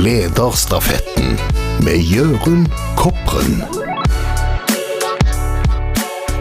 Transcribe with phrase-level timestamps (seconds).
[0.00, 1.24] Lederstafetten
[1.84, 3.58] med Jørund Kopren.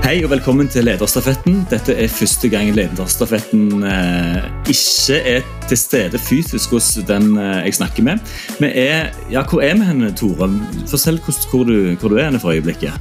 [0.03, 1.65] Hei og velkommen til Lederstafetten.
[1.67, 7.75] Dette er første gang Lederstafetten eh, ikke er til stede fysisk hos den eh, jeg
[7.81, 8.23] snakker med.
[8.61, 10.47] Vi er, ja, Hvor er vi henne, Tore?
[10.87, 12.95] Fortell hvor du, hvor du er henne for øyeblikket.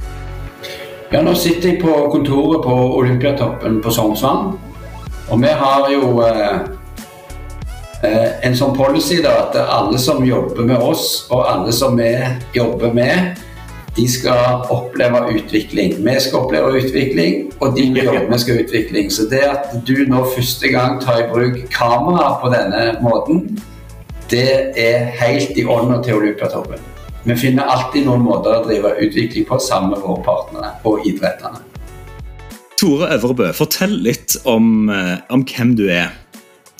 [1.13, 4.59] Ja, Nå sitter jeg på kontoret på Olympiatoppen på Sognsvann.
[5.29, 6.78] Og vi har jo eh,
[8.01, 12.13] en sånn policy da, at alle som jobber med oss, og alle som vi
[12.55, 13.39] jobber med,
[13.97, 15.97] de skal oppleve utvikling.
[16.05, 19.09] Vi skal oppleve utvikling, og de vi jobber med skal utvikling.
[19.11, 23.59] Så det at du nå første gang tar i bruk kamera på denne måten,
[24.29, 26.79] det er helt i ånda til Olympiatoppen.
[27.25, 31.65] Vi finner alltid noen måter å drive utvikling på sammen med våre partnere og idrettene.
[32.79, 36.13] Tore Øvrebø, fortell litt om, eh, om hvem du er,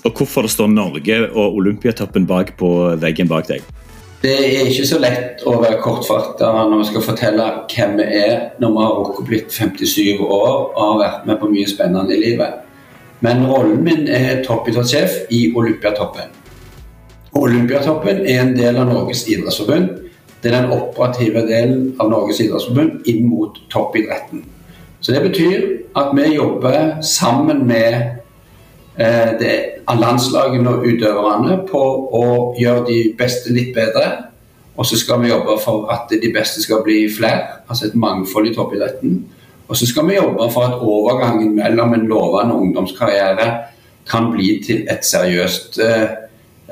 [0.05, 2.70] og hvorfor det står Norge og Olympiatoppen bak på
[3.02, 3.66] veggen bak deg.
[4.19, 8.33] Det er ikke så lett å være kortfatta når vi skal fortelle hvem vi er
[8.59, 12.20] når vi har rukket blitt 57 år og har vært med på mye spennende i
[12.20, 12.58] livet.
[13.23, 16.36] Men rollen min er toppidrettssjef i Olympiatoppen.
[17.39, 19.89] Olympiatoppen er en del av Norges idrettsforbund.
[20.44, 24.44] Det er den operative delen av Norges idrettsforbund inn mot toppidretten.
[25.00, 28.20] Så det betyr at vi jobber sammen med
[29.00, 29.31] eh,
[29.98, 31.82] landslagene og utøverne på
[32.14, 32.26] å
[32.59, 34.30] gjøre de beste litt bedre.
[34.80, 38.48] Og så skal vi jobbe for at de beste skal bli flere, altså et mangfold
[38.48, 39.17] i toppidretten.
[39.67, 43.50] Og så skal vi jobbe for at overgangen mellom en lovende ungdomskarriere
[44.10, 46.08] kan bli til et seriøst eh,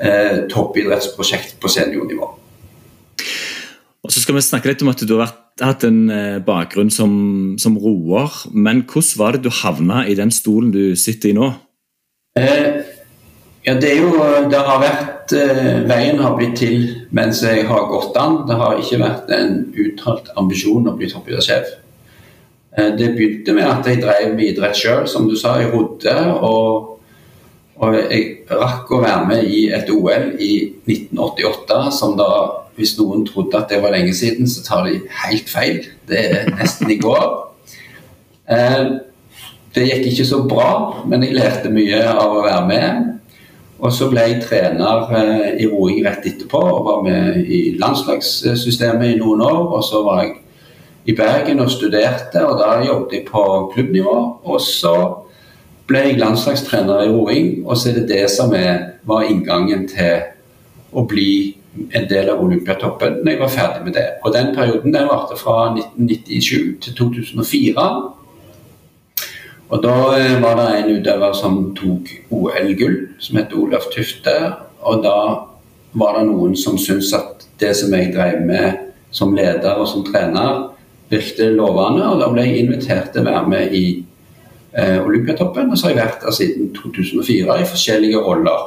[0.02, 2.30] eh toppidrettsprosjekt på seniornivå.
[4.02, 6.90] Og så skal vi snakke litt om at du har vært, hatt en eh, bakgrunn
[6.90, 7.12] som,
[7.58, 8.30] som, roer.
[8.54, 11.50] Men hvordan var det du havna i den stolen du sitter i nå?
[12.38, 12.87] Eh,
[13.66, 14.12] ja, det er jo
[14.50, 18.42] Det har vært eh, Veien har blitt til mens jeg har gått an.
[18.48, 21.74] Det har ikke vært en uttalt ambisjon å bli toppidrettssjef.
[22.76, 25.58] Eh, det begynte med at jeg drev med idrett sjøl, som du sa.
[25.60, 26.14] Jeg rodde.
[26.38, 26.94] Og,
[27.78, 30.52] og jeg rakk å være med i et OL i
[30.86, 32.30] 1988 som da
[32.78, 35.82] hvis noen trodde at det var lenge siden, så tar de helt feil.
[36.06, 37.24] Det er nesten i går.
[38.54, 38.84] Eh,
[39.74, 40.70] det gikk ikke så bra,
[41.10, 43.17] men jeg lærte mye av å være med.
[43.78, 49.12] Og så ble jeg trener eh, i roing rett etterpå og var med i landslagssystemet
[49.12, 49.60] i noen år.
[49.78, 50.34] Og så var jeg
[51.08, 53.44] i Bergen og studerte, og da jobbet jeg på
[53.74, 54.16] klubbnivå.
[54.44, 54.96] Og så
[55.88, 60.26] ble jeg landslagstrener i roing, og så er det det som er, var inngangen til
[60.92, 61.30] å bli
[61.94, 64.06] en del av Olympiatoppen når jeg var ferdig med det.
[64.24, 67.86] Og Den perioden den varte fra 1997 til 2004.
[69.68, 74.36] Og Da eh, var det en utøver som tok OL-gull, som het Olaf Tufte.
[74.88, 75.18] Og da
[75.92, 80.04] var det noen som syntes at det som jeg drev med som leder og som
[80.04, 80.70] trener,
[81.12, 82.06] virket lovende.
[82.08, 83.84] Og da ble jeg invitert til å være med i
[84.72, 85.68] eh, Olympiatoppen.
[85.68, 88.66] Og så har jeg vært der siden 2004 i forskjellige roller.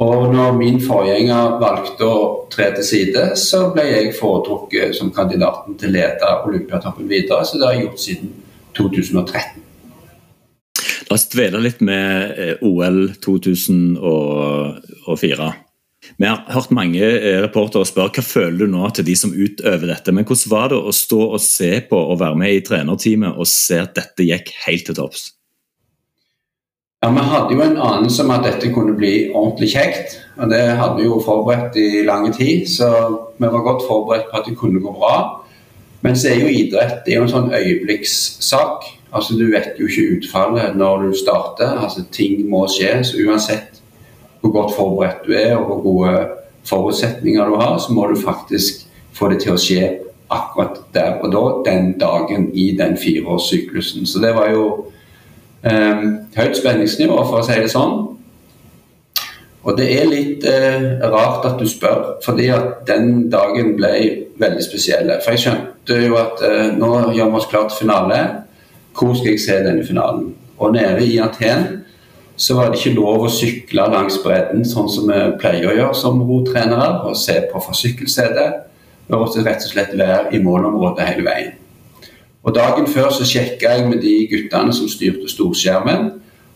[0.00, 2.20] Og når min forgjenger valgte å
[2.52, 7.44] tre til side, så ble jeg foretrukket som kandidaten til å lede Olympiatoppen videre.
[7.44, 8.38] Så det har jeg gjort siden
[8.78, 9.66] 2013.
[11.10, 15.48] La oss dvele litt med eh, OL 2004.
[16.16, 19.90] Vi har hørt mange eh, reportere spørre hva føler du nå til de som utøver
[19.90, 20.14] dette.
[20.14, 23.42] Men hvordan var det å stå og se på og være med i trenerteamet og
[23.50, 25.34] se at dette gikk helt til topps?
[27.02, 30.14] Ja, Vi hadde jo en anelse om at dette kunne bli ordentlig kjekt.
[30.38, 32.86] og Det hadde vi jo forberedt i lang tid, så
[33.34, 35.42] vi var godt forberedt på at det kunne gå bra.
[36.06, 38.99] Men så er jo idrett det er jo en sånn øyeblikkssak.
[39.12, 41.78] Altså Du vet jo ikke utfallet når du starter.
[41.82, 43.04] altså Ting må skje.
[43.04, 43.80] Så uansett
[44.40, 46.28] hvor godt forberedt du er og hvor gode
[46.64, 49.88] forutsetninger du har, så må du faktisk få det til å skje
[50.30, 54.06] akkurat der og da, den dagen i den fireårssyklusen.
[54.06, 54.64] Så det var jo
[55.62, 56.04] eh,
[56.36, 57.96] høyt spenningsnivå, for å si det sånn.
[59.60, 63.92] Og det er litt eh, rart at du spør, fordi at den dagen ble
[64.40, 65.10] veldig spesiell.
[65.20, 68.20] For jeg skjønte jo at eh, nå gjør vi oss klar til finale.
[68.96, 70.34] Hvor skal jeg se denne finalen?
[70.58, 71.80] Og nede i Aten
[72.40, 75.96] så var det ikke lov å sykle langs bredden sånn som vi pleier å gjøre
[75.96, 78.62] som rotrenere, og se på fra sykkelsetet.
[79.08, 81.56] Vi måtte rett og slett være i målområdet hele veien.
[82.40, 86.08] Og Dagen før så sjekka jeg med de guttene som styrte storskjermen,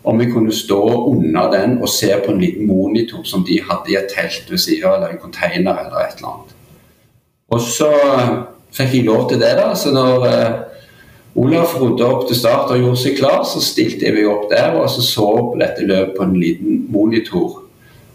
[0.05, 0.81] om vi kunne stå
[1.11, 4.61] under den og se på en liten monitor som de hadde i et telt ved
[4.61, 6.53] siden eller en container eller et eller annet.
[7.53, 7.91] Og så
[8.73, 9.71] fikk jeg lov til det, da.
[9.77, 10.53] Så når eh,
[11.35, 14.77] Olaf rodde opp til start og gjorde seg klar, så stilte jeg meg opp der
[14.79, 17.57] og så så på dette løpet på en liten monitor.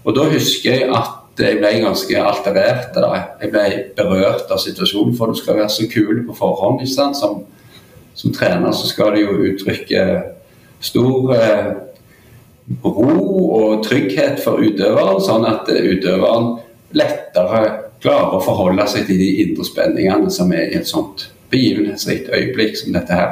[0.05, 2.97] Og da husker jeg at jeg ble ganske alterert.
[2.97, 3.11] Da.
[3.43, 3.65] Jeg ble
[3.97, 6.81] berørt av situasjonen, for du skal være så kul på forhånd.
[6.81, 7.19] ikke sant?
[7.21, 7.43] Som,
[8.17, 10.05] som trener så skal du jo uttrykke
[10.81, 11.71] stor eh,
[12.85, 13.19] ro
[13.61, 16.55] og trygghet for utøveren, sånn at utøveren
[16.97, 17.63] lettere
[18.01, 22.77] klarer å forholde seg til de indre spenningene som er i et sånt begivenhetsrikt øyeblikk
[22.79, 23.31] som dette her.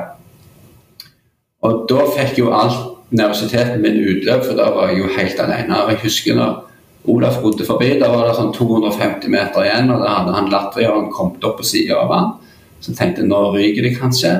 [1.63, 2.79] Og da fikk jo alt
[3.11, 5.83] nervøsiteten min utløp, for da var jeg jo helt alene.
[5.89, 6.65] Jeg husker når
[7.09, 11.09] Olaf rodde forbi, da var det sånn 250 meter igjen, og da hadde han latvieren
[11.15, 12.33] kommet opp på sida av han.
[12.81, 14.35] Så jeg tenkte nå ryker det kanskje.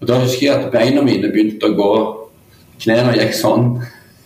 [0.00, 1.92] Og Da husker jeg at beina mine begynte å gå
[2.78, 3.72] Knærne gikk sånn.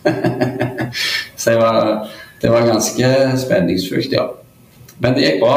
[1.41, 2.03] så var,
[2.41, 3.07] det var ganske
[3.41, 4.27] spenningsfullt, ja.
[5.01, 5.55] Men det gikk bra.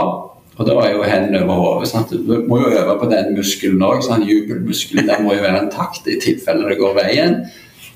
[0.57, 2.15] Og da var jo hendene over hodet.
[2.17, 4.01] Du må jo øve på den muskelen òg.
[4.25, 7.43] Jubelmuskelen den må jo være en takt i tilfelle det går veien.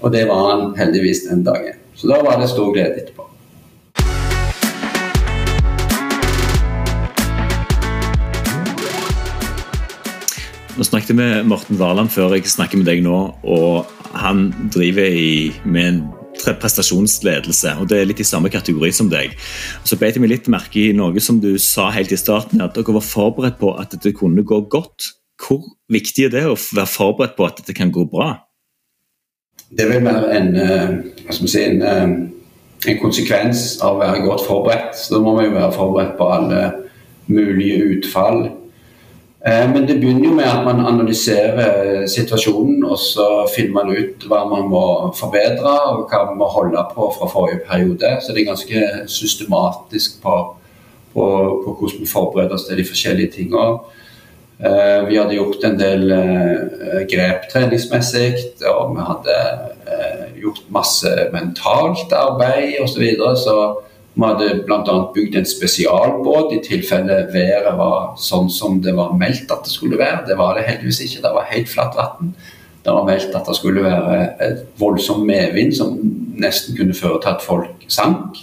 [0.04, 1.80] Og det var han heldigvis den dagen.
[1.96, 3.24] Så da var det stor glede etterpå.
[10.76, 15.08] Nå snakket jeg med Morten Varland før jeg snakker med deg nå, og han driver
[15.08, 15.98] i, med en
[16.44, 19.36] prestasjonsledelse, og det er litt i samme kategori som deg.
[19.84, 22.76] Så beit jeg meg litt merke i noe som du sa helt i starten, at
[22.76, 25.12] dere var forberedt på at dette kunne gå godt.
[25.40, 28.34] Hvor viktig er det å være forberedt på at dette kan gå bra?
[29.70, 34.94] Det vil være en, eh, si, en, eh, en konsekvens av å være godt forberedt.
[34.96, 36.72] Så da må vi jo være forberedt på alle
[37.28, 38.59] mulige utfall
[39.40, 44.42] men det begynner jo med at man analyserer situasjonen, og så finner man ut hva
[44.50, 44.82] man må
[45.16, 48.10] forbedre og hva man må holde på fra forrige periode.
[48.20, 50.34] Så det er ganske systematisk på,
[51.14, 51.24] på,
[51.64, 53.80] på hvordan vi forbereder oss til de forskjellige tingene.
[54.60, 58.34] Eh, vi hadde gjort en del eh, grep treningsmessig,
[58.68, 59.38] og vi hadde
[60.40, 62.92] gjort masse mentalt arbeid osv.
[62.92, 63.56] Så, videre, så
[64.20, 64.96] vi hadde bl.a.
[65.14, 69.98] bygd en spesialbåt i tilfelle været var sånn som det var meldt at det skulle
[70.00, 70.26] være.
[70.28, 71.22] Det var det heldigvis ikke.
[71.24, 72.34] Det var helt flatt vann.
[72.84, 75.96] Det var meldt at det skulle være et voldsom medvind som
[76.40, 78.40] nesten kunne føre til at folk sank.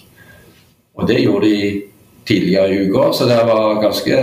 [0.97, 1.83] Og det gjorde de
[2.27, 4.15] tidligere i uka, så det var ganske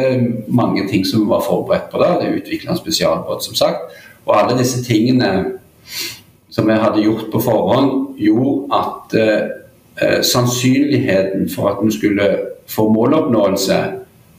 [0.49, 2.11] mange ting som var forberedt på det.
[2.21, 3.95] Det utvikla en spesialbåt, som sagt.
[4.27, 5.59] Og alle disse tingene
[6.51, 9.15] som vi hadde gjort på forhånd, gjorde at
[10.01, 12.29] eh, sannsynligheten for at vi skulle
[12.67, 13.81] få måloppnåelse,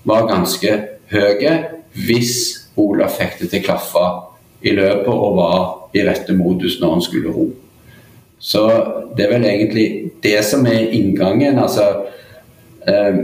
[0.06, 0.72] var ganske
[1.10, 1.46] høy
[1.96, 2.36] hvis
[2.75, 4.07] Ola fikk det til å klaffe
[4.66, 5.62] i løpet og var
[5.96, 7.46] i rette modus når han skulle ro.
[8.40, 8.66] Så
[9.16, 9.88] det er vel egentlig
[10.24, 11.60] det som er inngangen.
[11.60, 11.86] altså
[12.88, 13.22] eh,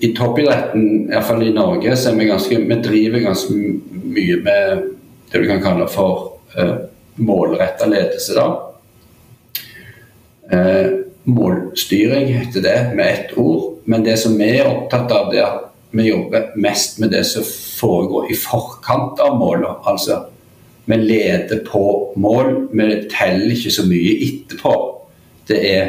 [0.00, 4.82] I toppidretten, iallfall i Norge, så er vi ganske Vi driver ganske mye med
[5.30, 6.74] det vi kan kalle for eh,
[7.22, 8.48] målretta ledelse, da.
[10.52, 10.90] Eh,
[11.28, 13.74] målstyring, heter det med ett ord.
[13.84, 17.24] Men det som vi er opptatt av, det er at vi jobber mest med det
[17.28, 17.44] som
[17.80, 19.84] foregår i forkant av målet.
[19.88, 20.22] Altså,
[20.88, 21.84] vi leder på
[22.16, 24.74] mål, vi teller ikke så mye etterpå.
[25.48, 25.86] Det er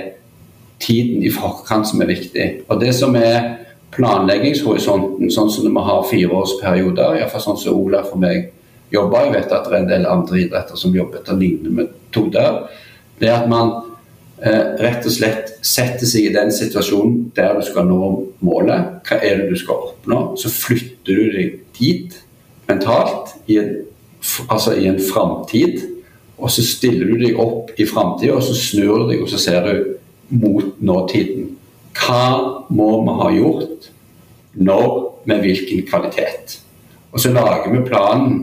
[0.80, 2.48] tiden i forkant som er viktig.
[2.68, 3.56] Og det som er
[3.96, 8.52] planleggingshorisonten, sånn som vi har fireårsperioder, iallfall sånn som Ola for meg
[8.94, 12.64] jobber, jeg vet at det er en del andre idretter som jobber etter lignende metoder,
[13.20, 13.74] det er at man
[14.40, 18.10] rett og slett setter seg i den situasjonen der du skal nå
[18.46, 19.00] målet.
[19.08, 20.20] Hva er det du skal oppnå?
[20.40, 22.16] Så flytter du deg dit
[22.70, 23.72] mentalt, i en,
[24.48, 25.82] altså i en framtid.
[26.40, 29.42] Og så stiller du deg opp i framtida, og så snur du deg, og så
[29.42, 29.96] ser du
[30.40, 31.56] mot nåtiden.
[32.00, 33.90] Hva må vi ha gjort?
[34.60, 34.98] Når?
[35.28, 36.56] Med hvilken kvalitet?
[37.12, 38.38] Og så lager vi planen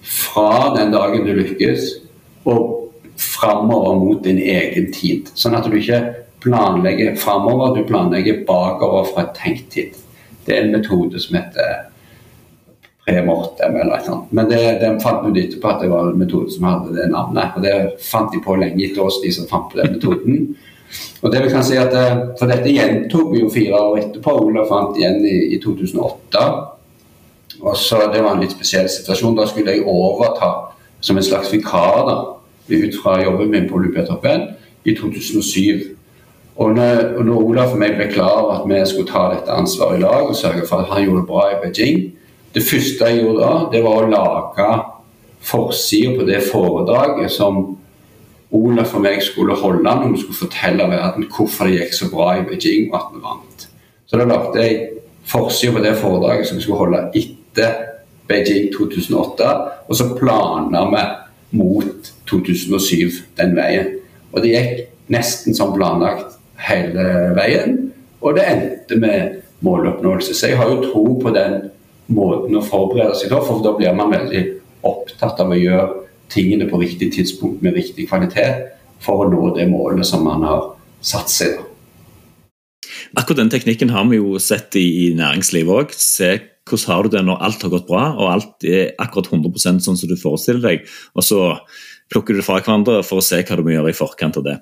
[0.00, 1.88] fra den dagen du lykkes,
[2.48, 2.89] og
[3.20, 5.28] framover mot din egen tid.
[5.36, 6.00] Sånn at du ikke
[6.40, 9.98] planlegger framover, du planlegger bakover fra tenkt tid.
[10.46, 11.90] Det er en metode som heter
[13.04, 14.32] premortem eller noe sånt.
[14.36, 17.56] Men det, den fant vi etterpå at det var en metode som hadde det navnet.
[17.56, 20.42] Og det fant de på lenge etter oss, de som fant på den metoden.
[21.20, 24.34] Og det vi kan si at eh, For dette gjentok vi jo fire år etterpå.
[24.48, 26.44] Ola fant igjen i, i 2008.
[27.60, 29.36] Og så Det var en litt spesiell situasjon.
[29.38, 30.52] Da skulle jeg overta
[31.04, 32.04] som en slags vikar.
[32.08, 32.18] da
[32.72, 34.48] ut fra jobben min på Olympiatoppen
[34.84, 35.96] i 2007.
[36.60, 39.54] Og når, og når Olaf og meg ble klar over at vi skulle ta dette
[39.54, 42.00] ansvaret i lag og sørge for at han gjorde det bra i Beijing,
[42.54, 44.70] det første jeg gjorde da, det var å lage
[45.40, 47.62] forsida på det foredraget som
[48.50, 52.32] Olaf og meg skulle holde når vi skulle fortelle verden hvorfor det gikk så bra
[52.36, 53.66] i Beijing og at vi vant.
[54.10, 54.80] Så da lagde jeg
[55.30, 57.86] forsida på det foredraget som vi skulle holde etter
[58.28, 59.50] Beijing 2008,
[59.88, 61.04] og så planla vi
[61.56, 63.94] mot 2007 den veien.
[64.32, 66.38] Og det gikk nesten som planlagt
[66.68, 67.86] hele veien.
[68.20, 70.34] og det endte med måloppnåelse.
[70.34, 71.70] Så jeg har jo tro på den
[72.12, 74.42] måten å forberede seg på, for da blir man veldig
[74.84, 79.66] opptatt av å gjøre tingene på riktig tidspunkt med riktig kvalitet for å nå det
[79.70, 81.58] målet som man har satt seg.
[83.16, 85.94] Akkurat den teknikken har vi jo sett i, næringslivet òg.
[85.96, 86.36] Se
[86.70, 89.98] hvordan har du det når alt har gått bra og alt er akkurat 100% sånn
[89.98, 90.84] som du forestiller deg.
[91.18, 91.40] Og så
[92.10, 94.46] plukker du det fra hverandre for å se hva du må gjøre i forkant av
[94.46, 94.56] det.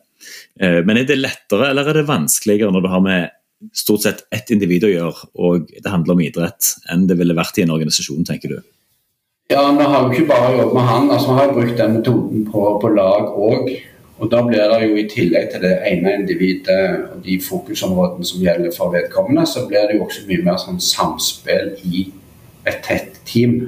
[0.60, 3.36] Eh, men er det lettere eller er det vanskeligere når du har med
[3.74, 7.58] stort sett ett individ å gjøre, og det handler om idrett, enn det ville vært
[7.58, 8.58] i en organisasjon, tenker du?
[9.50, 11.10] Ja, vi har jo ikke bare jobbet med han.
[11.10, 13.70] altså Vi har brukt den metoden på, på lag òg.
[14.18, 16.78] Og da blir det jo i tillegg til det ene individet
[17.12, 20.80] og de fokusområdene som gjelder for vedkommende, så blir det jo også mye mer sånn
[20.82, 22.08] samspill i
[22.66, 23.60] et tett team.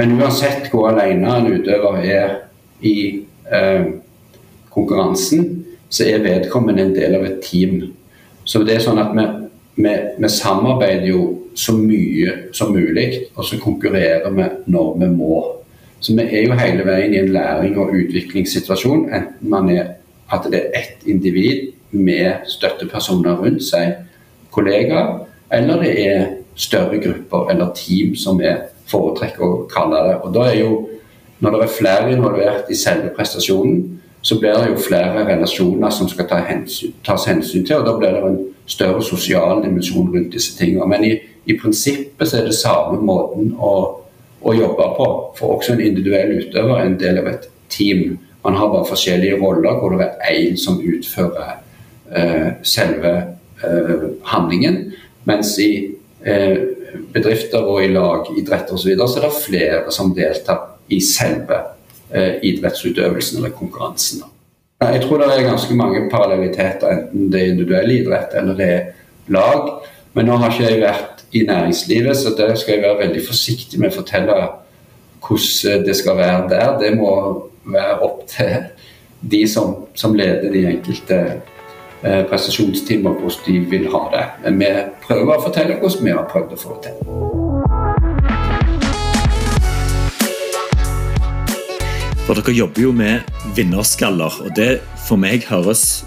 [0.00, 2.34] Men uansett hvor alene en utøver er
[2.80, 2.96] i
[3.52, 3.90] eh,
[4.72, 7.82] konkurransen, så er vedkommende en del av et team.
[8.44, 9.26] Så det er sånn at vi,
[9.82, 11.22] vi, vi samarbeider jo
[11.58, 15.38] så mye som mulig, og så konkurrerer vi når vi må.
[16.00, 19.84] Så vi er jo hele veien i en læring- og utviklingssituasjon, enten man er
[20.32, 23.94] at det er ett individ med støttepersoner rundt seg,
[24.50, 28.50] kollegaer, eller det er større grupper eller team, som vi
[28.90, 30.16] foretrekker å kalle det.
[30.22, 30.88] Og da er jo,
[31.40, 36.08] Når det er flere involvert i selve prestasjonen, så blir det jo flere relasjoner som
[36.08, 40.32] skal ta hensyn, tas hensyn til, og da blir det en større sosial dimensjon rundt
[40.32, 40.88] disse tingene.
[40.90, 41.12] Men i,
[41.46, 43.70] i prinsippet så er det samme måten å,
[44.40, 45.08] å, jobbe på.
[45.38, 48.18] For også en individuell utøver er en del av et team.
[48.44, 51.58] Man har bare forskjellige roller hvor det er én som utfører
[52.14, 53.14] eh, selve
[53.64, 54.82] eh, handlingen.
[55.28, 55.70] Mens i
[56.24, 56.56] eh,
[57.12, 58.82] bedrifter og i lag, idrett osv.
[58.82, 61.60] Så, videre, så er det flere som deltar i selve
[62.10, 64.24] eh, idrettsutøvelsen eller konkurransen.
[64.78, 68.84] Jeg tror det er ganske mange parallelliteter, enten det er individuell idrett eller det er
[69.34, 69.72] lag.
[70.14, 73.80] Men nå har ikke jeg vært i næringslivet, så der skal jeg være veldig forsiktig
[73.80, 74.36] med å fortelle
[75.26, 76.78] hvordan det skal være der.
[76.80, 77.10] Det må
[77.68, 78.70] være opp til
[79.20, 81.18] de som, som leder de enkelte
[82.02, 84.24] eh, prestasjonsteamer, hvordan de vil ha det.
[84.46, 84.70] Men vi
[85.04, 86.96] prøver å fortelle hvordan vi har prøvd å få det til.
[92.28, 93.20] For dere jobber jo med
[93.56, 96.04] vinnerskaller, og det for meg høres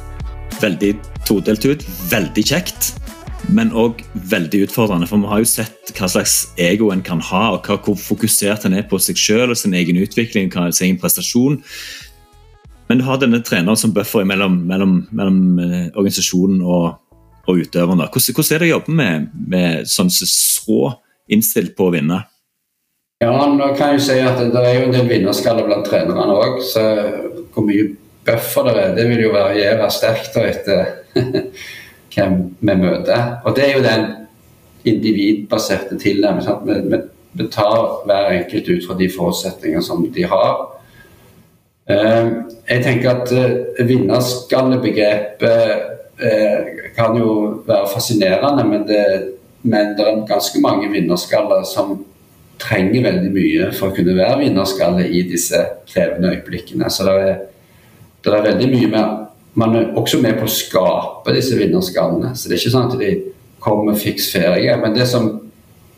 [0.62, 1.86] veldig todelt ut.
[2.12, 2.92] Veldig kjekt
[3.50, 5.08] men òg veldig utfordrende.
[5.10, 8.78] For vi har jo sett hva slags ego en kan ha, og hvor fokusert en
[8.78, 11.62] er på seg selv og sin egen utvikling, sin egen prestasjon.
[12.90, 16.98] Men du har denne treneren som buffer mellom, mellom, mellom eh, organisasjonen og,
[17.48, 18.04] og utøveren.
[18.04, 20.82] Hvordan, hvordan, er det å jobbe med, med sånn så
[21.32, 22.20] innstilt på å vinne?
[23.22, 26.60] Ja, nå kan jeg si at Det er jo en del vinnerskaller blant trenerne òg.
[26.66, 26.84] Så
[27.54, 27.94] hvor mye
[28.28, 30.92] buffer det er, det vil jo variere sterkt etter
[32.16, 33.38] hvem vi møter.
[33.46, 34.06] Og det er jo den
[34.86, 36.56] individbaserte tilnærmingen.
[36.92, 36.98] Vi,
[37.34, 40.56] vi, tar hver enkelt ut fra de forutsetninger som de har.
[41.90, 42.28] Eh,
[42.70, 45.62] jeg tenker at uh, vinnerskallebegrepet
[46.22, 46.58] uh,
[46.96, 49.06] kan jo være fascinerende, men det,
[49.64, 52.06] men det er ganske mange vinnerskaller som
[52.62, 55.58] trenger veldig mye for å kunne være vinnerskalle i disse
[55.90, 56.90] krevende øyeblikkene.
[56.94, 57.38] Så det er,
[58.22, 59.08] det er veldig mye mer
[59.54, 62.34] man er også med på å skape disse vinnerskallene.
[62.36, 63.12] Så det er ikke sånn at de
[63.64, 64.78] kommer fiks ferdige.
[64.82, 65.32] Men det som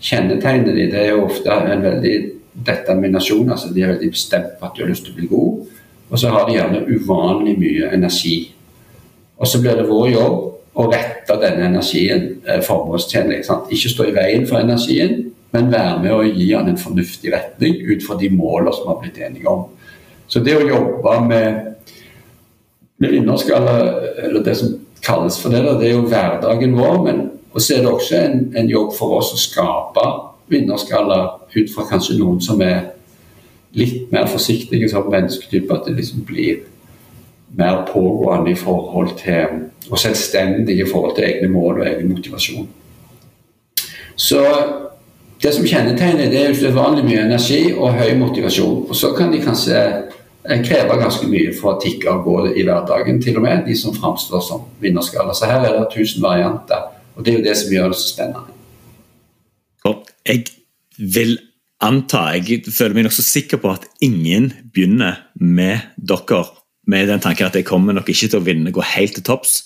[0.03, 2.15] kjennetegner de, det er jo ofte en veldig
[2.53, 3.51] determinasjon.
[3.51, 5.69] altså De er veldig bestemt på at de har lyst til å bli god,
[6.13, 8.53] Og så har de gjerne uvanlig mye energi.
[9.37, 10.35] Og så blir det vår jobb
[10.77, 13.39] å rette denne energien eh, formålstjenlig.
[13.73, 17.79] Ikke stå i veien for energien, men være med å gi den en fornuftig retning
[17.89, 19.65] ut fra de målene som vi har blitt enige om.
[20.27, 21.72] Så det å jobbe med
[23.11, 23.75] vinnerskalle,
[24.23, 26.99] eller det som kalles for det, det er jo hverdagen vår.
[27.03, 27.21] Men
[27.57, 30.05] så er det også en, en, jobb for oss å skape
[30.51, 32.93] vinnerskaller ut fra kanskje noen som er
[33.77, 35.73] litt mer forsiktige som mennesketype.
[35.73, 36.63] At det liksom blir
[37.57, 42.67] mer pågående i forhold til og selvstendig i forhold til egne mål og egen motivasjon.
[44.15, 44.41] Så
[45.43, 48.85] det som kjennetegner, det er usedvanlig mye energi og høy motivasjon.
[48.87, 49.79] Og så kan de kanskje
[50.43, 54.43] krever ganske mye for å tikke gå i hverdagen, til og med de som framstår
[54.43, 55.35] som vinnerskaller.
[55.37, 58.09] Så her er det 1000 varianter, og det er jo det som gjør det så
[58.11, 58.49] spennende.
[60.23, 60.45] Jeg
[60.97, 61.37] vil
[61.83, 66.45] anta, jeg føler meg nokså sikker på at ingen begynner med dere
[66.87, 69.61] med den tanken at jeg kommer nok ikke til å vinne, gå helt til topps.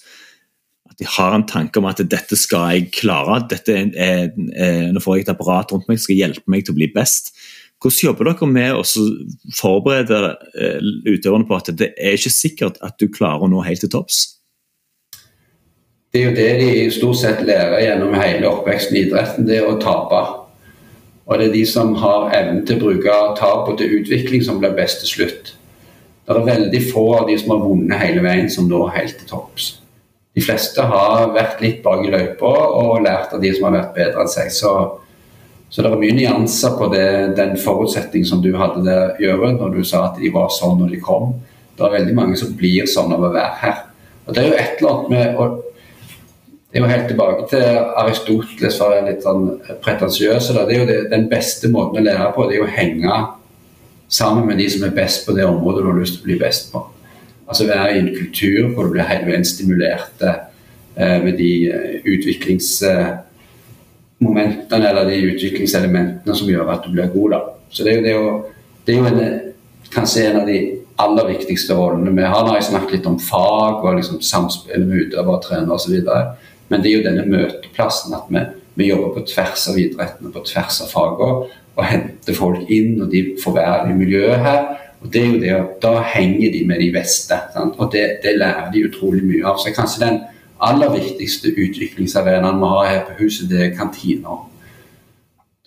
[0.89, 3.39] At de har en tanke om at dette skal jeg klare.
[3.49, 6.75] dette er, er, Nå får jeg et apparat rundt meg som skal hjelpe meg til
[6.75, 7.33] å bli best.
[7.77, 8.83] Hvordan jobber dere med å
[9.53, 10.33] forberede
[11.05, 14.37] utøverne på at det er ikke sikkert at du klarer å nå helt til topps?
[16.17, 19.67] det er jo det de stort sett lærer gjennom hele oppveksten i idretten, det er
[19.67, 20.21] å tape.
[21.27, 24.61] Og det er de som har evnen til å bruke tap og til utvikling, som
[24.61, 25.51] blir best til slutt.
[26.27, 29.29] Det er veldig få av de som har vunnet hele veien, som når helt til
[29.29, 29.67] topps.
[30.35, 33.95] De fleste har vært litt bak i løypa og lært av de som har vært
[33.97, 34.49] bedre enn seg.
[34.53, 34.73] Så,
[35.69, 39.75] så det er mye nyanser på det, den forutsetning som du hadde der, Jørund, når
[39.75, 41.33] du sa at de var sånn når de kom.
[41.75, 43.81] Det er veldig mange som blir sånn av å være her.
[44.25, 45.49] Og Det er jo et eller annet med å
[46.67, 49.45] det er jo helt tilbake til Aristoteles var litt sånn
[49.81, 50.49] pretensiøs.
[50.51, 53.19] Det er jo det, den beste måten å lære på, det er å henge
[54.11, 56.37] sammen med de som er best på det området du har lyst til å bli
[56.41, 56.83] best på.
[57.47, 61.95] Altså være i en kultur hvor du blir hele veien stimulert eh, med de eh,
[64.17, 67.31] utviklingsmomentene eller de utviklingselementene som gjør at du blir god.
[67.31, 67.39] da.
[67.69, 68.43] Så det er jo,
[68.85, 69.53] det er det er jo en,
[69.91, 70.59] kanskje en av de
[70.97, 72.43] aller viktigste rollene vi har.
[72.43, 76.01] Nå har jeg snakket litt om fag og liksom samspill med utøvere, trenere osv.
[76.69, 78.43] Men det er jo denne møteplassen at vi,
[78.75, 81.47] vi jobber på tvers av idrettene, og på tvers av fagene
[81.77, 84.63] og henter folk inn, og de får være i miljøet her.
[84.97, 88.71] Og det er jo det, Da henger de med de beste, og det, det, lærer
[88.73, 89.59] de utrolig mye av.
[89.61, 90.19] Så kanskje den
[90.59, 94.39] aller viktigste utviklingsarenaen vi har her på huset, det er kantina.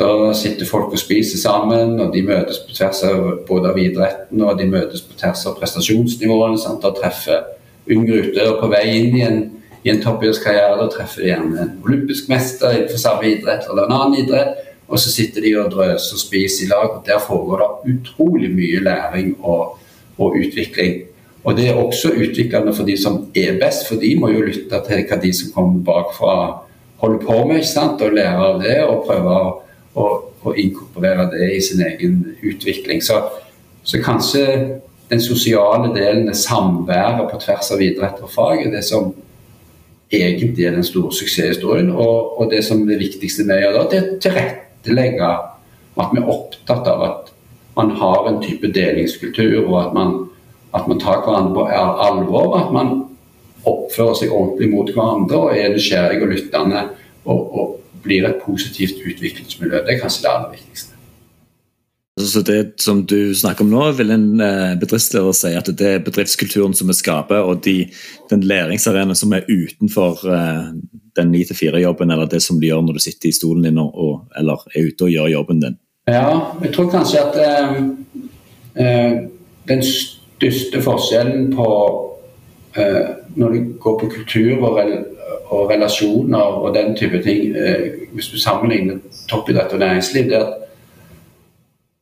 [0.00, 4.42] Da sitter folk og spiser sammen, og de møtes på tvers av både av idretten
[4.42, 6.59] og de møtes på tvers av prestasjonsnivåene.
[6.59, 6.87] Sant?
[6.88, 7.44] Og treffer
[7.90, 9.42] yngre utøvere på vei inn i en
[9.82, 10.88] i en toppidrettskarriere.
[10.92, 14.66] Treffer gjerne en olympisk mester innenfor samme idrett eller en annen idrett.
[14.90, 16.97] Og så sitter de og drøser og spiser i lag.
[16.97, 19.78] og Der foregår det utrolig mye læring og,
[20.18, 21.04] og utvikling.
[21.44, 24.82] Og det er også utviklende for de som er best, for de må jo lytte
[24.87, 26.35] til hva de som kommer bakfra
[27.00, 28.02] holder på med, ikke sant?
[28.04, 29.54] og lære av det og prøve å,
[29.97, 30.09] å,
[30.44, 33.00] å inkorporere det i sin egen utvikling.
[33.04, 33.23] Så,
[33.82, 34.44] så kanskje
[35.11, 39.11] den sosiale delen, samværet på tvers av idrett og fag, er det som
[40.12, 41.90] egentlig er den store suksesshistorien.
[41.90, 45.31] Og, og det som er det viktigste vi gjør da, det er å tilrettelegge
[46.00, 47.33] at vi er opptatt av at
[47.76, 50.14] man har en type delingskultur, og at man,
[50.74, 51.66] at man tar hverandre på
[52.06, 52.56] alvor.
[52.61, 52.94] At man
[53.68, 56.87] oppfører seg ordentlig mot hverandre og er nysgjerrig og lyttende.
[57.24, 59.85] Og, og blir et positivt utviklingsmiljø.
[59.85, 60.96] Det er kanskje det aller viktigste.
[62.20, 66.02] Så det som du snakker om nå, vil en eh, bedriftsleder si at det er
[66.04, 67.87] bedriftskulturen som vi skaper, og de,
[68.33, 70.68] den læringsarenaen som er utenfor uh,
[71.16, 74.61] den 9-4-jobben, eller det som du gjør når du sitter i stolen din og, eller
[74.74, 75.78] er ute og gjør jobben din?
[76.11, 76.26] Ja,
[76.61, 77.78] jeg tror kanskje at uh,
[78.76, 79.20] uh,
[79.70, 80.19] den største
[80.85, 81.66] forskjellen på
[83.35, 84.92] når det går på kultur og, rel
[85.50, 87.57] og, relasjoner og den type ting,
[88.14, 90.61] hvis du sammenligner toppidrett og næringsliv, det er at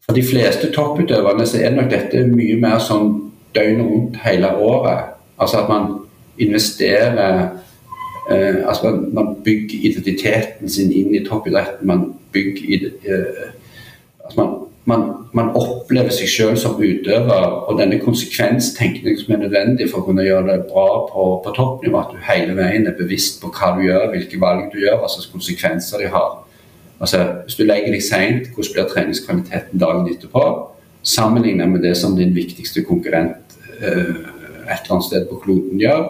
[0.08, 3.10] for de fleste topputøverne så er nok dette mye mer sånn
[3.52, 5.10] døgnet rundt hele året.
[5.36, 5.90] Altså at man
[6.40, 7.42] investerer
[8.30, 11.84] eh, altså man, man, bygger identiteten sin inn i toppidretten.
[11.86, 13.50] Man bygger eh,
[14.24, 14.56] altså man,
[14.88, 15.04] man,
[15.36, 20.24] man, opplever seg selv som utøver, og denne konsekvenstenkningen som er nødvendig for å kunne
[20.24, 23.84] gjøre det bra på, på toppnivå, at du hele veien er bevisst på hva du
[23.84, 26.38] gjør, hvilke valg du gjør, hva slags konsekvenser de har.
[26.98, 30.46] Altså, Hvis du legger deg seint, hvordan blir treningskvaliteten dagen etterpå?
[31.06, 34.16] Sammenlignet med det som din viktigste konkurrent uh,
[34.68, 36.08] et eller annet sted på kloden gjør.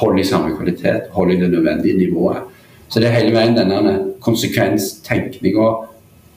[0.00, 2.46] Hold i samme kvalitet, hold i det nødvendige nivået.
[2.88, 5.68] Så det er hele veien denne konsekvenstenkninga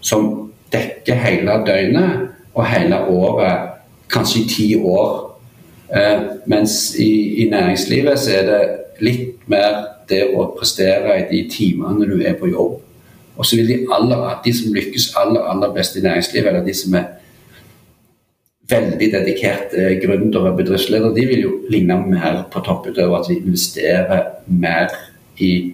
[0.03, 0.27] som
[0.73, 3.69] dekker hele døgnet og hele året,
[4.13, 5.12] kanskje i ti år.
[5.93, 8.62] Eh, mens i, i næringslivet så er det
[9.03, 12.79] litt mer det å prestere i de timene du er på jobb.
[13.33, 16.75] Og så vil de, aller, de som lykkes aller, aller best i næringslivet, eller de
[16.77, 17.07] som er
[18.69, 23.19] veldig dedikerte gründere og bedriftsledere, de vil jo ligne mer på topputøvere.
[23.19, 24.93] At de investerer mer
[25.41, 25.73] i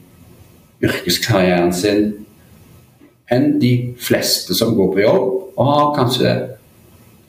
[0.84, 2.14] yrkeskarrieren sin
[3.32, 5.36] enn de fleste som går på jobb.
[5.60, 6.32] og har kanskje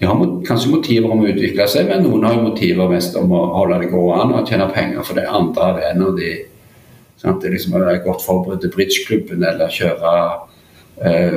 [0.00, 3.32] de har kanskje motiver om å utvikle seg, men noen har jo motiver mest om
[3.36, 6.30] å holde det gående og tjene penger for det andre arenaer de
[7.20, 7.42] Sant?
[7.42, 10.12] Det er liksom å være godt forberedt til bridgeklubben eller kjøre
[11.04, 11.34] eh,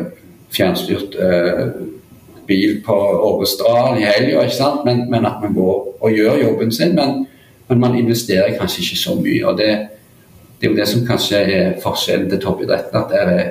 [0.55, 1.65] fjernstyrt eh,
[2.47, 2.95] bil på
[3.27, 4.45] Årestrand i helga.
[4.85, 6.95] Men, men at man går og gjør jobben sin.
[6.95, 7.25] Men,
[7.67, 9.41] men, man investerer kanskje ikke så mye.
[9.49, 9.71] og det,
[10.59, 12.99] det er jo det som kanskje er forskjellen til toppidretten.
[13.01, 13.43] At det er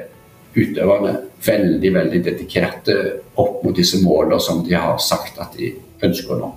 [0.55, 1.15] utøverne
[1.47, 2.97] veldig veldig dedikerte
[3.41, 5.73] opp mot disse målene som de har sagt at de
[6.05, 6.53] ønsker nå.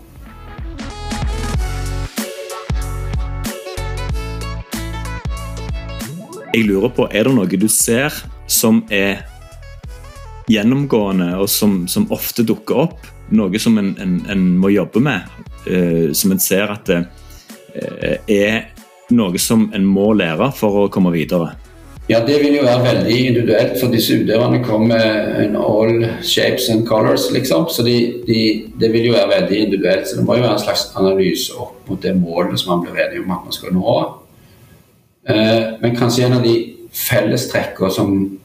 [6.55, 8.15] Jeg lurer på, Er det noe du ser
[8.47, 9.25] som er
[10.47, 13.09] gjennomgående, og som, som ofte dukker opp?
[13.35, 15.27] Noe som en, en, en må jobbe med?
[15.65, 17.01] Uh, som en ser at det
[17.75, 18.71] uh, er
[19.11, 21.51] noe som en må lære for å komme videre?
[22.09, 24.99] Ja, Det vil jo være veldig individuelt, for disse utøverne kommer
[25.49, 27.31] med all shapes and colors.
[27.31, 30.07] liksom, så de, de, Det vil jo være veldig individuelt.
[30.07, 33.01] så Det må jo være en slags analyse opp mot det målet som man blir
[33.03, 34.13] enig om at man skal nå.
[35.29, 38.39] Eh, men kanskje en av de fellestrekkene som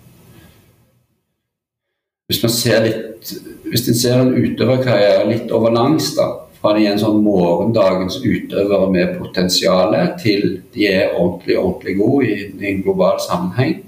[2.30, 3.30] Hvis man ser litt,
[3.66, 6.28] hvis en ser en utøverkarriere litt over langs, da,
[6.62, 12.50] de er en sånn morgendagens utøvere med potensial til de er ordentlig, ordentlig gode i,
[12.68, 13.78] en global sammenheng,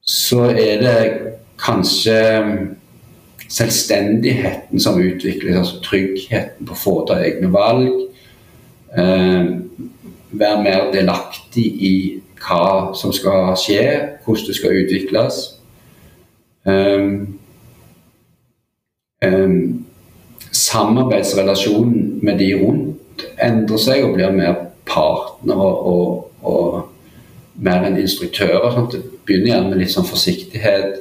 [0.00, 0.98] så er det
[1.60, 2.18] kanskje
[3.50, 8.04] selvstendigheten som utvikles, altså tryggheten på å få ta egne valg.
[8.98, 9.50] Eh,
[10.30, 11.94] være mer delaktig i
[12.40, 13.82] hva som skal skje,
[14.24, 15.40] hvordan det skal utvikles.
[16.64, 17.38] Um,
[19.24, 19.86] um,
[20.56, 24.56] samarbeidsrelasjonen med de rundt endrer seg og blir mer
[24.88, 28.72] partnere og, og mer enn instruktører.
[28.74, 28.90] Sånn.
[28.92, 31.00] Det begynner gjerne med litt sånn forsiktighet.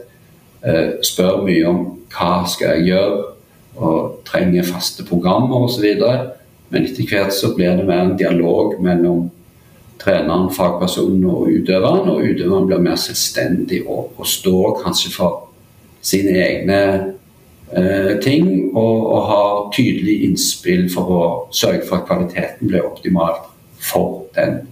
[0.60, 3.20] Eh, spør mye om hva skal jeg gjøre,
[3.80, 5.86] og trenger faste programmer osv.
[6.70, 9.30] Men etter hvert så blir det mer en dialog mellom
[10.00, 12.10] treneren, fagpersonen og utøveren.
[12.12, 15.48] Og utøveren blir mer selvstendig og, og står kanskje for
[16.06, 16.82] sine egne
[18.24, 24.26] ting, og, og har tydelig innspill for å sørge for at kvaliteten blir optimalt for
[24.36, 24.68] den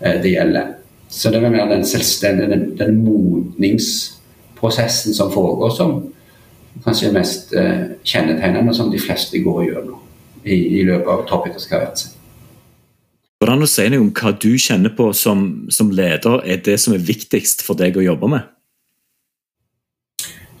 [0.00, 0.66] eh, det gjelder.
[1.08, 6.12] Så det er mer den selvstendige, den, den modningsprosessen som foregår, som
[6.84, 9.98] kanskje er mest eh, kjennetegnende, som de fleste går gjennom
[10.44, 12.10] i, i løpet av toppidrettskarrieren sin.
[13.42, 16.94] Hvordan å si noe om hva du kjenner på som, som leder er det som
[16.94, 18.42] er viktigst for deg å jobbe med?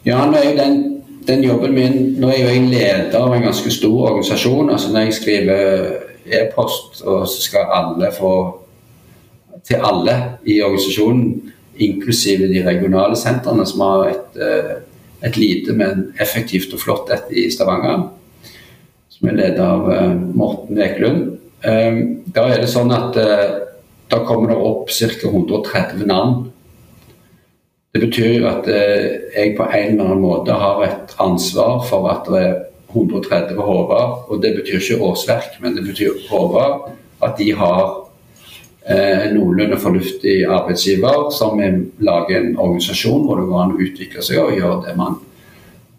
[0.02, 3.46] Ja, nå er jo den den jobben min Nå er jeg jo leder av en
[3.46, 4.70] ganske stor organisasjon.
[4.70, 5.90] altså Når jeg skriver
[6.26, 8.58] e-post, og så skal alle få
[9.62, 14.72] Til alle i organisasjonen, inklusive de regionale sentrene, som har et, eh,
[15.22, 18.08] et lite, men effektivt og flott et i Stavanger,
[19.08, 21.38] som er ledet av eh, Morten Ekelund.
[21.62, 22.00] Eh,
[22.34, 23.14] da er det sånn at
[24.10, 25.28] da kommer det opp ca.
[25.30, 26.50] 130 navn
[27.92, 32.30] det betyr at eh, jeg på en eller annen måte har et ansvar for at
[32.32, 32.54] det er
[32.92, 34.14] 130 hoder.
[34.28, 36.88] Og det betyr ikke årsverk, men det betyr hoder.
[37.22, 38.08] At de har
[38.88, 41.60] eh, en noenlunde fornuftig arbeidsgiver som
[42.00, 45.20] lager en organisasjon hvor det går an å utvikle seg og gjøre det man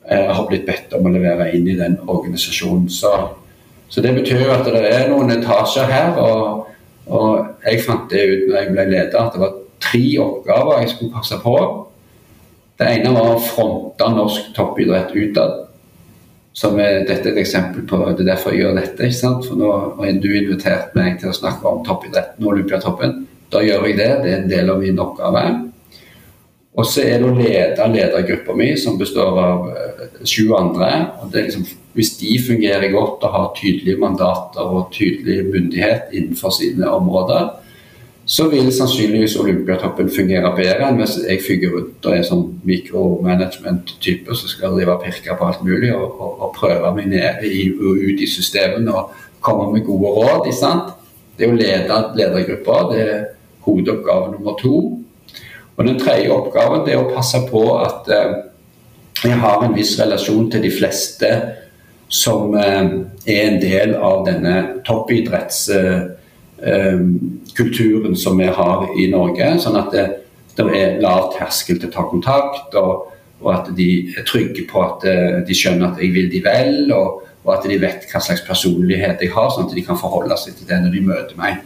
[0.10, 2.90] eh, har blitt bedt om å levere inn i den organisasjonen.
[2.90, 3.14] Så,
[3.86, 6.18] så det betyr at det er noen etasjer her.
[6.18, 6.72] og,
[7.06, 10.94] og jeg fant det ut når jeg ble leder, at det var tre oppgaver jeg
[10.94, 11.58] skulle passe på.
[12.80, 15.60] Det ene var å fronte norsk toppidrett utad.
[16.54, 19.08] Som er, dette er et eksempel på det er derfor jeg gjør dette.
[19.08, 19.46] ikke sant?
[19.48, 23.24] For nå har du invitert meg til å snakke om toppidretten og Olympiatoppen.
[23.54, 24.10] Da gjør jeg det.
[24.24, 25.46] Det er en del av min oppgave.
[26.74, 30.90] Og så er det å lede ledergruppa mi, som består av uh, sju andre.
[31.22, 36.90] og liksom, Hvis de fungerer godt og har tydelige mandater og tydelig myndighet innenfor sine
[36.90, 37.52] områder,
[38.34, 44.38] så vil sannsynligvis Olympiatoppen fungere bedre enn hvis jeg fyker rundt og er sånn mikromanagement-type
[44.40, 47.68] som skal drive og pirke på alt mulig og, og, og prøve meg ned i,
[47.70, 49.12] ut i systemene og
[49.44, 50.48] komme med gode råd.
[50.48, 50.96] Ikke sant?
[51.38, 52.90] Det å lede ledergrupper.
[52.90, 53.22] Det er
[53.68, 54.82] hovedoppgave nummer to.
[55.78, 58.34] Og Den tredje oppgaven det er å passe på at eh,
[59.28, 61.32] jeg har en viss relasjon til de fleste
[62.10, 62.82] som eh,
[63.30, 64.58] er en del av denne
[64.90, 65.64] toppidretts...
[65.78, 66.04] Eh,
[67.58, 69.50] kulturen som vi har i Norge.
[69.60, 70.06] Sånn at det,
[70.58, 73.10] det er lav terskel til å ta kontakt, og,
[73.42, 76.94] og, at de er trygge på at eh, de skjønner at jeg vil de vel,
[76.96, 80.38] og, og, at de vet hva slags personlighet jeg har, sånn at de kan forholde
[80.40, 81.60] seg til det når de møter meg.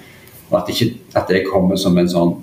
[0.48, 2.34] Og at, ikke, at jeg kommer som en sånn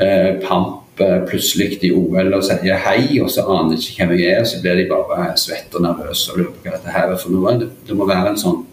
[0.00, 4.16] eh, pamp eh, plutselig i OL og sier hei, og så aner de ikke hvem
[4.16, 6.96] jeg er, og så blir de bare svette og nervøse og lurer på hva dette
[6.96, 7.58] her er for noe.
[7.60, 8.64] Det, det må være en sånn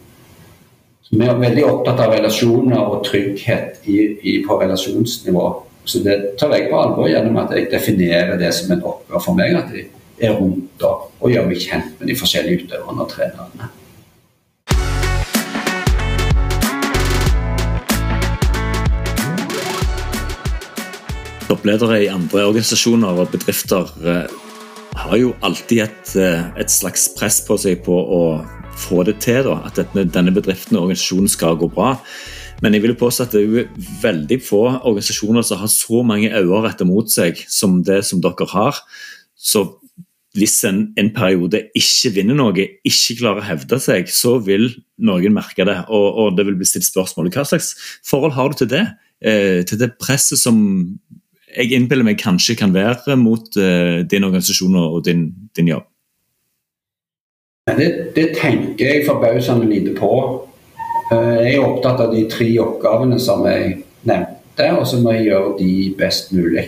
[1.12, 5.44] vi er veldig opptatt av relasjoner og trygghet i, i, på relasjonsnivå.
[5.84, 9.36] Så det tar jeg på alvor gjennom at jeg definerer det som en oppgave for
[9.36, 9.52] meg.
[9.60, 9.90] At jeg
[10.24, 13.70] er rundt og, og gjør meg kjent med de forskjellige utøverne og trenerne.
[21.52, 24.34] Toppledere i andre organisasjoner og bedrifter eh,
[25.04, 28.24] har jo alltid et, eh, et slags press på seg på å
[28.80, 31.96] få det til, da, at denne bedriften og organisasjonen skal gå bra.
[32.64, 33.70] Men jeg vil påstå at det er
[34.02, 38.48] veldig få organisasjoner som har så mange øyne rettet mot seg som det som dere
[38.54, 38.80] har.
[39.36, 39.66] Så
[40.34, 45.36] hvis en, en, periode ikke vinner noe, ikke klarer å hevde seg, så vil noen
[45.36, 47.30] merke det, og, og det vil bli stilt spørsmål.
[47.36, 47.76] Hva slags
[48.08, 48.86] forhold har du til det?
[49.24, 50.60] eh, til det presset som
[51.54, 55.88] jeg innbiller meg kanskje kan være mot eh, din organisasjon og din, din jobb?
[57.64, 60.10] Det, det, tenker jeg forbausende lite på.
[61.12, 65.30] Eh, jeg er opptatt av de tre oppgavene som jeg nevnte, og så må jeg
[65.30, 66.66] gjøre de best mulig.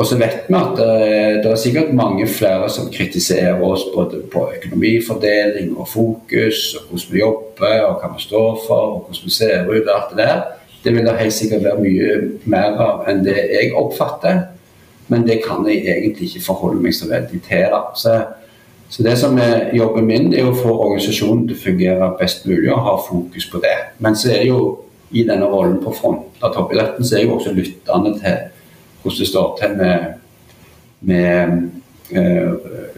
[0.00, 3.84] Og så vet vi at det er, det er, sikkert mange flere som kritiserer oss
[3.92, 8.98] både på økonomifordeling og fokus, og hvordan vi jobber, og hva vi står for, og
[9.04, 9.84] hvordan vi ser ut.
[9.84, 10.42] og alt Det der.
[10.80, 14.46] Det vil det helt sikkert være mye mer av enn det jeg oppfatter.
[15.12, 17.68] Men det kan jeg egentlig ikke forholde meg så veldig til.
[17.68, 18.20] Da.
[18.90, 22.72] Så, det som er jobben min, er å få organisasjonen til å fungere best mulig
[22.74, 23.76] og ha fokus på det.
[24.02, 24.62] Men så er det jo
[25.10, 28.40] i denne rollen på front av toppidretten, så er jeg jo også lyttende til
[29.02, 30.08] hvordan det står til med,
[31.00, 31.54] med
[32.18, 32.50] eh,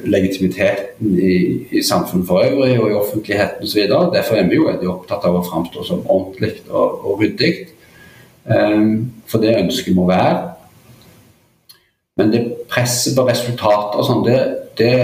[0.05, 1.37] legitimiteten i,
[1.71, 3.85] i, samfunnet for øvrig og i offentligheten osv.
[4.17, 7.53] Derfor er vi jo veldig opptatt av å framstå som ordentlig og, og ryddig.
[8.43, 10.57] Um, for det ønsket må være.
[12.19, 14.41] Men det presset på resultater og sånn, det,
[14.81, 14.95] det,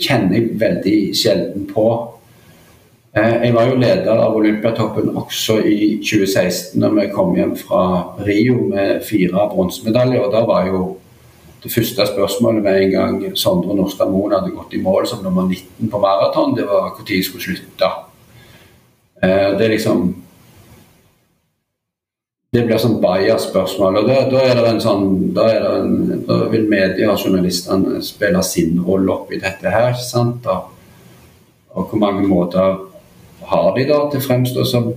[0.00, 1.88] kjenner jeg veldig sjelden på.
[3.16, 7.82] Uh, jeg var jo leder av Olympiatoppen også i 2016, da vi kom hjem fra
[8.26, 10.22] Rio med fire bronsemedaljer.
[10.26, 10.82] og Da var jo
[11.62, 15.48] det første spørsmålet med en gang Sondre Norstad Moen hadde gått i mål som nummer
[15.48, 17.90] 19 på maraton, det var når jeg skulle slutte.
[19.22, 20.14] Uh, det er liksom
[22.56, 23.98] det blir sånn bias-spørsmål.
[24.00, 28.40] og da, da, er det en sånn, da, en, da vil media og journalistene spille
[28.46, 29.92] sin rolle oppi dette her.
[30.00, 30.46] sant?
[30.48, 30.70] Og,
[31.76, 32.78] og hvor mange måter
[33.50, 34.94] har de da til å fremstå som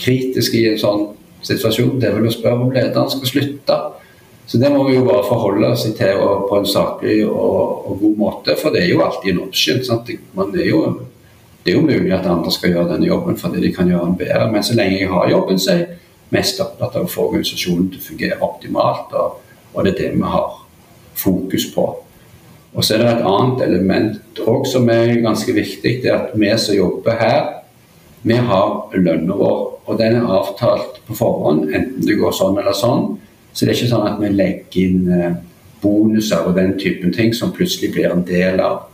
[0.00, 1.04] kritiske i en sånn
[1.44, 1.98] situasjon?
[2.00, 3.76] Det vel å spørre om lederen skal slutte.
[4.48, 8.16] Så det må vi jo bare forholde oss til på en saklig og, og, god
[8.20, 9.84] måte, for det er jo alltid en option.
[9.84, 10.08] sant?
[10.32, 10.80] Man er jo,
[11.64, 14.18] det er jo mulig at andre skal gjøre denne jobben fordi de kan gjøre den
[14.24, 15.76] bedre, men så lenge jeg har jobben, så
[16.34, 19.40] mest opptatt av å få organisasjonen til å fungere optimalt, og,
[19.72, 20.56] og, det er det vi har
[21.18, 21.86] fokus på.
[22.74, 26.00] Og så er det et annet element òg som er ganske viktig.
[26.02, 27.42] Det er at vi som jobber her,
[28.24, 29.60] vi har lønna vår.
[29.84, 33.12] Og den er avtalt på forhånd, enten det går sånn eller sånn.
[33.52, 35.36] Så det er ikke sånn at vi legger inn eh,
[35.84, 38.88] bonuser og den typen ting som plutselig blir en del av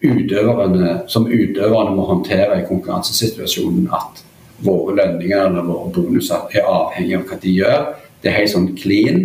[0.00, 3.86] utøverne, som utøverne må håndtere i konkurransesituasjonen.
[3.94, 4.24] At
[4.64, 7.84] våre lønninger eller våre bonuser er avhengig av hva de gjør.
[8.20, 9.22] Det er helt sånn clean.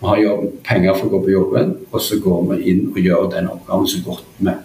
[0.00, 2.98] Vi har jobb, penger for å gå på jobben, og så går vi inn og
[3.00, 4.56] gjør den oppgaven så godt vi,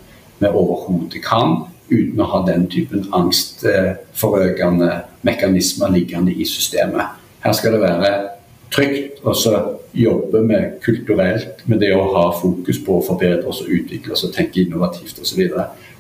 [0.42, 4.90] vi overhodet kan, uten å ha den typen angstforøkende
[5.26, 7.16] mekanismer liggende i systemet.
[7.46, 8.12] Her skal det være
[8.74, 9.56] trygt, og så
[9.96, 14.28] jobbe med kulturelt med det å ha fokus på å forbedre oss og utvikle oss
[14.28, 15.42] og tenke innovativt osv.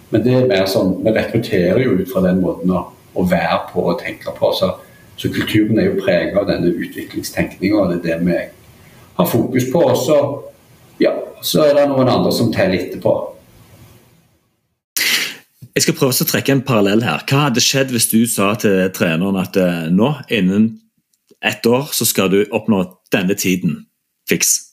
[0.10, 3.60] Men det er mer sånn, vi rekrutterer jo ut fra den måten å å være
[3.72, 4.52] på og tenke på.
[4.58, 4.72] Så,
[5.20, 8.38] så kulturen er jo preget av denne utviklingstenkninga, og det er det vi
[9.20, 9.84] har fokus på.
[9.92, 10.20] Og så,
[11.02, 13.16] ja, så er det noen andre som teller etterpå.
[15.76, 17.24] Jeg skal prøve å trekke en parallell her.
[17.30, 20.74] Hva hadde skjedd hvis du sa til treneren at eh, nå, innen
[21.46, 22.82] ett år, så skal du oppnå
[23.14, 23.86] denne tiden
[24.28, 24.69] fiks?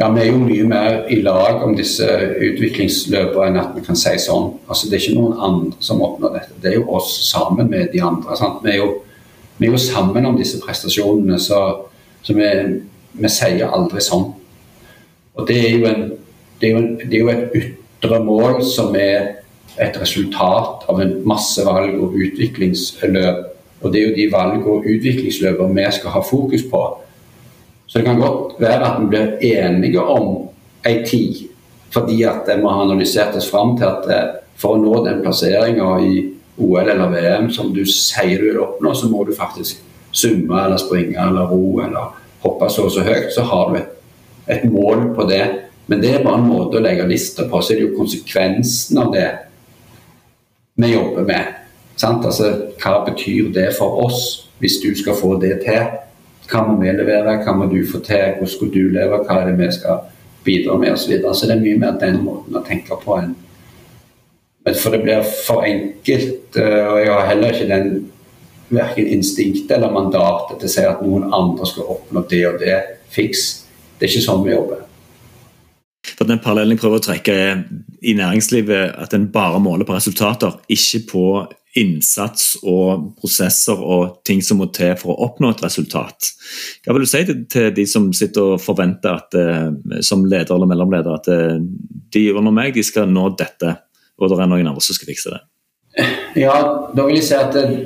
[0.00, 2.06] Ja, Vi er jo mye mer i lag om disse
[2.46, 4.52] utviklingsløpene enn at vi kan si sånn.
[4.70, 7.90] Altså, Det er ikke noen andre som oppnår dette, det er jo oss sammen med
[7.92, 8.36] de andre.
[8.62, 8.92] Vi er, jo,
[9.58, 11.88] vi, er jo, sammen om disse prestasjonene, så,
[12.22, 12.46] så vi,
[13.18, 14.28] vi, sier aldri sånn.
[15.34, 16.06] Og Det er en,
[16.60, 19.42] det er en, det er jo et ytre mål som er
[19.82, 23.42] et resultat av en masse valg og utviklingsløp.
[23.82, 26.86] Og det er jo de valg og utviklingsløpene vi skal ha fokus på.
[27.88, 30.48] Så det kan godt være at vi blir enige om
[30.86, 31.46] ei tid,
[31.90, 34.26] fordi at vi har analysert oss fram til at eh,
[34.58, 36.22] for å nå den plasseringa i
[36.58, 39.80] OL eller VM som du sier du vil oppnå, så må du faktisk
[40.12, 43.30] summe eller springe eller ro eller hoppe så og så høyt.
[43.34, 43.92] Så har du et,
[44.58, 45.44] et mål på det.
[45.88, 47.62] Men det er bare en måte å legge lista på.
[47.62, 49.28] Så er det jo konsekvensen av det
[50.78, 51.54] vi jobber med.
[52.04, 55.88] Altså, hva betyr det for oss hvis du skal få det til?
[56.48, 59.50] Hva må vi levere, hva må du få til, hvordan skal du leve, hva er
[59.50, 60.06] det vi skal
[60.46, 61.12] bidra med osv.
[61.20, 63.36] Så, så det er mye mer den måten å tenke på enn
[64.68, 67.92] For det blir for enkelt, eh, og jeg har heller ikke den
[68.68, 72.76] verken instinkt eller mandatet til å si at noen andre skal oppnå det og det
[73.14, 73.46] fiks.
[73.96, 74.82] Det er ikke sånn vi jobber.
[76.18, 77.36] For den Parallellen jeg prøver å trekke
[78.04, 81.24] i næringslivet at en bare måler på resultater, ikke på
[81.78, 86.30] innsats og prosesser og ting som må til for å oppnå et resultat.
[86.84, 90.70] Hva vil du si til, de som sitter og forventer at eh, som leder eller
[90.70, 91.60] mellomleder at eh,
[92.14, 93.76] de under meg de skal nå dette,
[94.18, 95.42] og det er noen andre som skal fikse det?
[96.38, 96.56] Ja,
[96.94, 97.78] da vil jeg si at eh,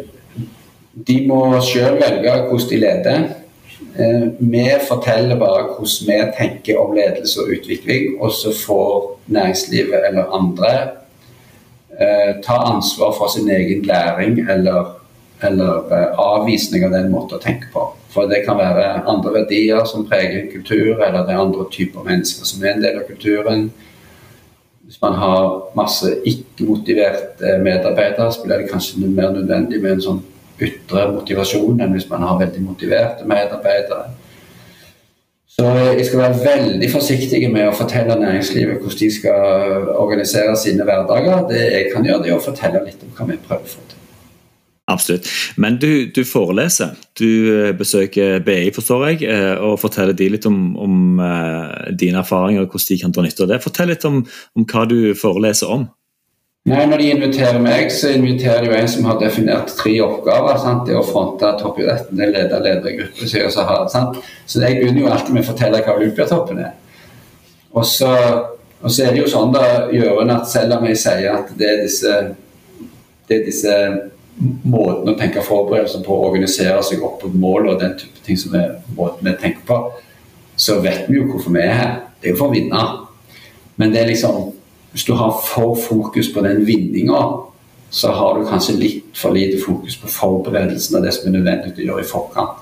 [1.09, 3.31] de må selv velge hvordan de leder.
[3.93, 10.33] Vi forteller bare hvordan vi tenker om ledelse og utvikling, og så får næringslivet eller
[10.37, 10.73] andre
[11.99, 14.95] eh, ta ansvar for sin egen læring eller,
[15.43, 17.87] eller eh, avvisning av den måten å tenke på.
[18.13, 22.49] For det kan være andre verdier som preger kultur, eller det er andre typer mennesker
[22.49, 23.71] som er en del av kulturen.
[24.85, 25.47] Hvis man har
[25.79, 30.21] masse ikke-motiverte medarbeidere, så blir det kanskje mer nødvendig med en sånn
[30.63, 34.11] ytre motivasjon enn hvis man har veldig motiverte medarbeidere.
[35.53, 40.87] Så jeg skal være veldig forsiktig med å fortelle næringslivet hvordan de skal organisere sine
[40.89, 41.43] hverdager.
[41.51, 43.99] Det jeg kan gjøre, er å fortelle litt om hva vi prøver å få til.
[44.93, 45.29] Absolutt.
[45.61, 46.97] Men du, du, foreleser.
[47.21, 51.21] Du eh, besøker BI, forstår jeg, eh, og forteller de litt om, om
[52.01, 53.61] dine erfaringer og hvordan de kan dra nytte av det.
[53.63, 54.23] Fortell litt om,
[54.57, 55.87] om hva du foreleser om.
[56.63, 60.61] Nei, Når de inviterer meg, så inviterer de jo en som har definert tre oppgaver.
[60.63, 60.85] Sant?
[60.87, 63.27] Det å fronte toppidretten, det er lede ledergruppe.
[63.27, 64.21] Så, så, sant?
[64.47, 66.77] så jeg begynner jo alltid med å fortelle hva Olympiatoppen er.
[67.75, 68.13] Og så,
[68.79, 71.67] og så er det jo sånn da, Jørund, at selv om jeg sier at det
[71.67, 72.15] er disse,
[73.27, 73.77] det er disse
[74.39, 78.39] måtene å tenke forberedelser på, å organisere seg opp mot mål og den type ting
[78.39, 79.83] som er måten vi tenker på,
[80.55, 81.95] så vet vi jo hvorfor vi er her.
[82.21, 82.89] Det er jo for å vinne.
[83.83, 84.52] Men det er liksom
[84.93, 87.23] hvis du har for fokus på den vinninga,
[87.91, 91.75] så har du kanskje litt for lite fokus på forberedelsen av det som er nødvendig
[91.77, 92.61] å gjøre i forkant.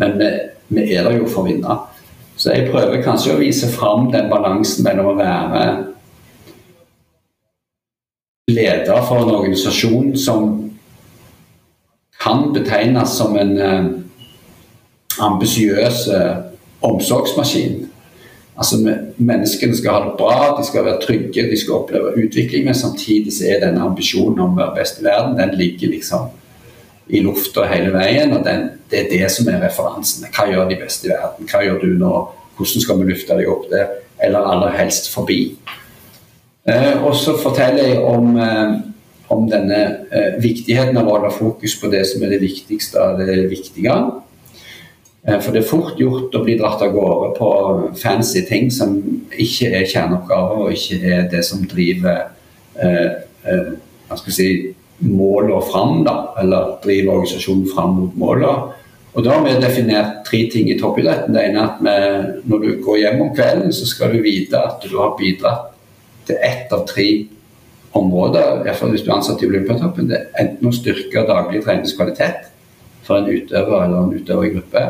[0.00, 0.28] Men vi,
[0.72, 1.78] vi er der jo for å vinne.
[2.36, 5.64] Så jeg prøver kanskje å vise fram den balansen mellom å være
[8.52, 10.48] leder for en organisasjon som
[12.22, 13.86] kan betegnes som en eh,
[15.22, 16.36] ambisiøs eh,
[16.82, 17.91] omsorgsmaskin
[18.62, 18.78] Altså,
[19.18, 22.68] Menneskene skal ha det bra, de skal være trygge, de skal oppleve utvikling.
[22.68, 26.30] Men samtidig så er denne ambisjonen om å være best i verden, den ligger liksom
[27.10, 28.32] i lufta hele veien.
[28.36, 30.30] og den, Det er det som er referansene.
[30.30, 31.48] Hva gjør de beste i verden?
[31.50, 32.12] Hva gjør du nå?
[32.56, 33.98] Hvordan skal vi løfte deg opp der?
[34.22, 35.56] Eller aller helst forbi.
[36.68, 38.74] Eh, og så forteller jeg om, eh,
[39.34, 39.80] om denne
[40.12, 43.96] eh, viktigheten av å holde fokus på det som er det viktigste av det viktige.
[45.28, 47.48] Eh, for det er fort gjort å bli dratt av gårde på
[48.00, 48.96] fancy ting som
[49.30, 52.24] ikke er kjerneoppgaver, og ikke er det som driver
[52.74, 53.68] eh, eh,
[54.18, 54.48] skal si,
[55.02, 58.78] målene fram, da, eller driver organisasjonen fram mot målene.
[59.12, 61.34] Og Da har vi definert tre ting i toppidretten.
[61.36, 64.56] Det ene er at vi, når du går hjem om kvelden, så skal du vite
[64.56, 65.74] at du har bidratt
[66.26, 67.06] til ett av tre
[67.98, 68.62] områder.
[68.64, 70.08] Iallfall hvis du er ansatt i Olympiatoppen.
[70.08, 72.48] Det er enten å styrke daglig treningskvalitet
[73.04, 74.86] for en utøver eller en utøvergruppe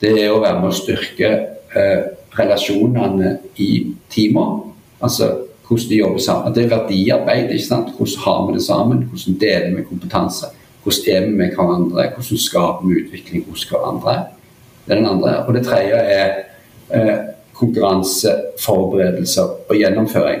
[0.00, 1.30] det er å være med å styrke
[1.74, 2.00] eh,
[2.38, 3.70] relasjonene i
[4.12, 4.66] teamet.
[5.02, 5.30] Altså
[5.68, 6.54] hvordan de jobber sammen.
[6.54, 7.50] Det er verdiarbeid.
[7.50, 7.88] ikke sant?
[7.96, 8.98] Hvordan har vi det sammen?
[9.10, 10.46] Hvordan deler vi kompetanse?
[10.82, 12.12] Hvordan er vi med hverandre?
[12.14, 14.14] Hvordan skaper vi utvikling hos hverandre?
[14.86, 15.44] Det er den andre.
[15.46, 16.32] Og det tredje er
[16.94, 17.18] eh,
[17.52, 20.40] konkurranse, forberedelser og gjennomføring.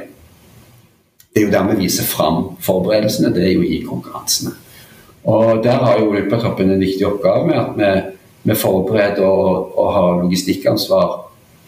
[1.34, 4.54] Det er jo der vi viser fram forberedelsene, det er jo i konkurransene.
[5.24, 8.07] Og Der har jo Olympiatoppen en viktig oppgave med at vi
[8.42, 11.16] vi forbereder og, og har logistikkansvar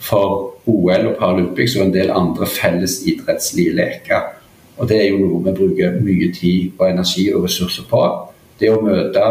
[0.00, 4.30] for OL og Paralympics og en del andre felles idrettslige leker.
[4.78, 8.00] Og Det er jo noe vi bruker mye tid og energi og ressurser på.
[8.60, 9.26] Det å møte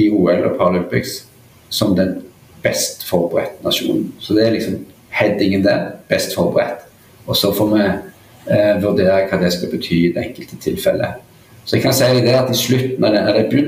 [0.00, 1.24] i OL og Paralympics
[1.68, 2.22] som den
[2.64, 4.14] best forberedte nasjonen.
[4.18, 4.80] Så det er liksom
[5.12, 5.90] headingen der.
[6.08, 6.86] Best forberedt.
[7.26, 11.20] Og så får vi eh, vurdere hva det skal bety i det enkelte tilfellet.
[11.64, 13.64] Så jeg kan si det at i slutten av, denne,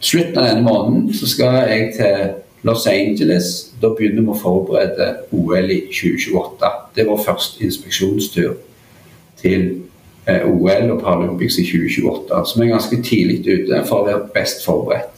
[0.00, 2.32] slutten av denne måneden så skal jeg til
[2.66, 3.72] Los Angeles.
[3.80, 6.70] Da begynner vi å forberede OL i 2028.
[6.94, 8.56] Det er vår første inspeksjonstur
[9.38, 9.68] til
[10.26, 12.40] eh, OL og Paralympics i 2028.
[12.42, 15.12] Så vi er ganske tidlig ute for å være best forberedt.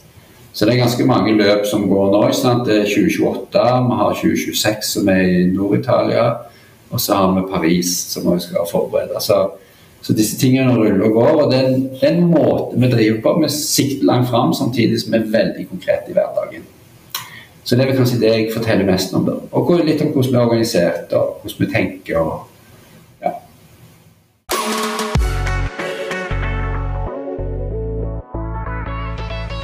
[0.53, 2.21] Så det er ganske mange løp som går nå.
[2.37, 2.69] Sant?
[2.69, 6.25] Det er 2028, vi har 2026 som er i Nord-Italia,
[6.89, 9.21] og så har vi Paris som vi skal forberede.
[9.25, 9.43] Så,
[10.01, 11.37] så disse tingene ruller og går.
[11.43, 11.61] og Det
[12.01, 13.39] er en måte vi driver på.
[13.41, 16.75] Vi sikter langt fram, samtidig som vi er veldig konkrete i hverdagen.
[17.69, 19.27] Så det er kanskje det jeg forteller mest om.
[19.27, 19.35] da.
[19.53, 22.17] Og litt om hvordan vi er organisert og hvordan vi tenker.
[22.17, 22.49] og
[23.21, 23.35] ja.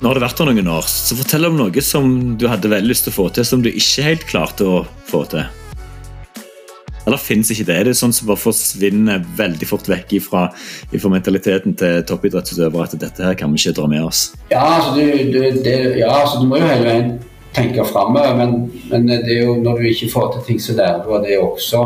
[0.03, 2.93] Nå har det vært her noen år, så fortell om noe som du hadde veldig
[2.93, 4.80] lyst til å få til, som du ikke helt klarte å
[5.10, 5.49] få til.
[7.10, 7.74] Eller fins ikke det?
[7.74, 10.49] Er det sånn som bare forsvinner veldig fort vekk ifra
[10.93, 14.28] mentaliteten til toppidrettsutøvere at dette her kan vi ikke dra med oss?
[14.53, 17.16] Ja, altså du, du, det, ja, altså, du må jo hele veien
[17.56, 18.36] tenke framover.
[18.38, 21.24] Men, men, det er jo når du ikke får til ting, så lærer du av
[21.26, 21.86] det også.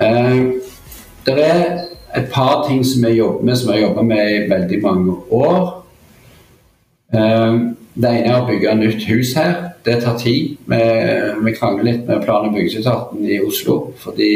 [0.00, 0.38] Eh,
[1.26, 1.64] det er
[2.16, 5.68] et par ting som jeg jobber med, som jeg jobba med i veldig mange år.
[7.14, 7.60] Eh,
[8.00, 9.54] det ene er å bygge et nytt hus her.
[9.84, 10.56] Det tar tid.
[10.68, 10.80] Vi,
[11.44, 13.92] vi krangler litt med plan- og byggeetaten i Oslo.
[13.98, 14.30] For de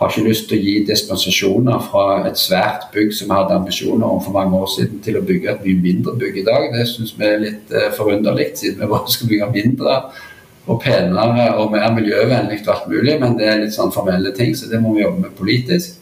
[0.00, 4.06] har ikke lyst til å gi dispensasjoner fra et svært bygg som vi hadde ambisjoner
[4.08, 6.70] om for mange år siden, til å bygge et mye mindre bygg i dag.
[6.72, 9.98] Det syns vi er litt uh, forunderlig, siden vi bare skal bygge mindre
[10.70, 13.18] og penere og mer miljøvennlig og alt mulig.
[13.20, 16.00] Men det er litt sånn formelle ting, så det må vi jobbe med politisk.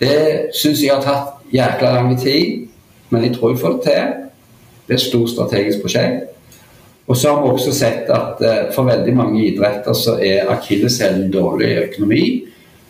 [0.00, 0.16] Det
[0.56, 2.64] syns jeg har tatt jækla lang tid,
[3.12, 4.18] men jeg tror jeg får det til.
[4.88, 6.30] Det er et stort strategisk prosjekt.
[7.08, 11.28] Og så har vi også sett at uh, for veldig mange idretter så er akilleshælen
[11.28, 12.28] dårlig økonomi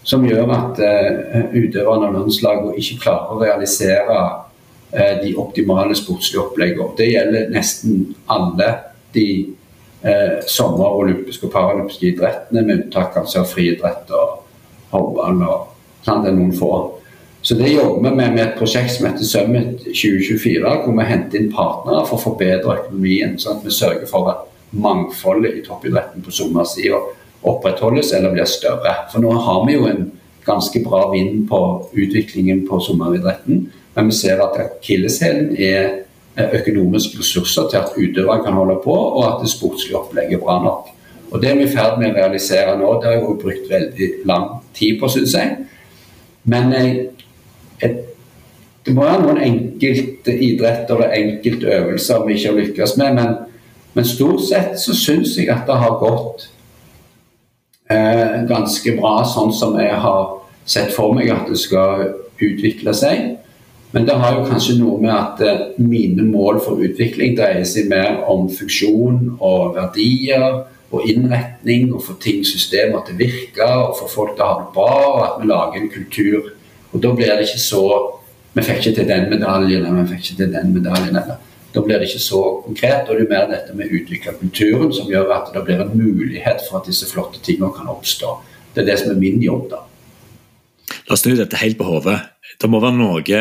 [0.09, 6.47] som gjør at uh, utøverne av landslagene ikke klarer å realisere uh, de optimale sportslige
[6.47, 6.95] oppleggene.
[6.97, 8.71] Det gjelder nesten alle
[9.17, 9.29] de
[10.07, 14.39] uh, sommer-, olympiske og paralympiske idrettene, med unntak av friidrett og
[14.95, 15.75] håndball og
[16.07, 16.73] sånn, det er noen få.
[17.45, 21.39] Så det jobber vi med med et prosjekt som heter Summit 2024, hvor vi henter
[21.39, 24.33] inn partnere for å forbedre økonomien, sånn at vi sørger for
[24.71, 26.99] mangfoldet i toppidretten på sommersida
[27.43, 28.95] opprettholdes eller blir større.
[29.13, 30.11] For nå har vi jo en
[30.49, 31.61] ganske bra vind på
[31.93, 33.67] utviklingen på sommeridretten.
[33.95, 36.05] Men vi ser at akilleshælen er
[36.55, 40.63] økonomiske ressurser til at utøvere kan holde på, og at det sportslige opplegget er bra
[40.63, 40.89] nok.
[41.31, 42.93] Og Det er vi i ferd med å realisere nå.
[43.01, 45.57] Det har jeg brukt veldig lang tid på, syns jeg.
[46.49, 47.09] Men jeg,
[47.85, 47.99] et,
[48.87, 53.19] det må være noen enkelte idretter og enkelte øvelser vi ikke har lykkes med.
[53.19, 53.35] Men,
[53.93, 56.49] men stort sett så syns jeg at det har gått
[57.93, 60.33] eh, ganske bra, sånn som jeg har
[60.69, 62.09] sett for meg at det skal
[62.39, 63.37] utvikle seg.
[63.93, 67.89] Men det har jo kanskje noe med at eh, mine mål for utvikling dreier seg
[67.93, 73.97] mer om funksjon og verdier og innretning, og få ting systemer til å virke, og
[73.99, 76.47] få folk til å ha det bra, og at vi lager en kultur.
[76.93, 77.83] Og da blir det ikke så
[78.57, 81.17] Vi fikk ikke til den medaljen, eller vi fikk ikke til den medaljen.
[81.17, 81.37] eller
[81.75, 83.09] da blir det ikke så konkret.
[83.09, 85.97] og det er mer dette med å utvikle kulturen som gjør at det blir en
[85.97, 88.39] mulighet for at disse flotte tingene kan oppstå.
[88.75, 89.83] Det er det som er min jobb, da.
[91.09, 92.19] La oss snu dette helt på hodet.
[92.61, 93.41] Det må være noe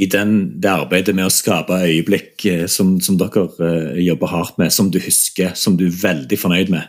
[0.00, 4.58] i den, det arbeidet med å skape øyeblikk eh, som, som dere uh, jobber hardt
[4.60, 6.88] med, som du husker, som du er veldig fornøyd med.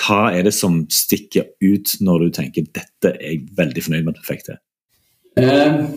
[0.00, 4.16] Hva er det som stikker ut når du tenker dette er jeg veldig fornøyd med
[4.16, 4.60] at du fikk til?
[5.38, 5.92] Uh,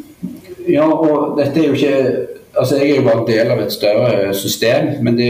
[0.69, 4.33] ja, og dette er jo ikke altså Jeg er jo bare del av et større
[4.33, 5.29] system, men det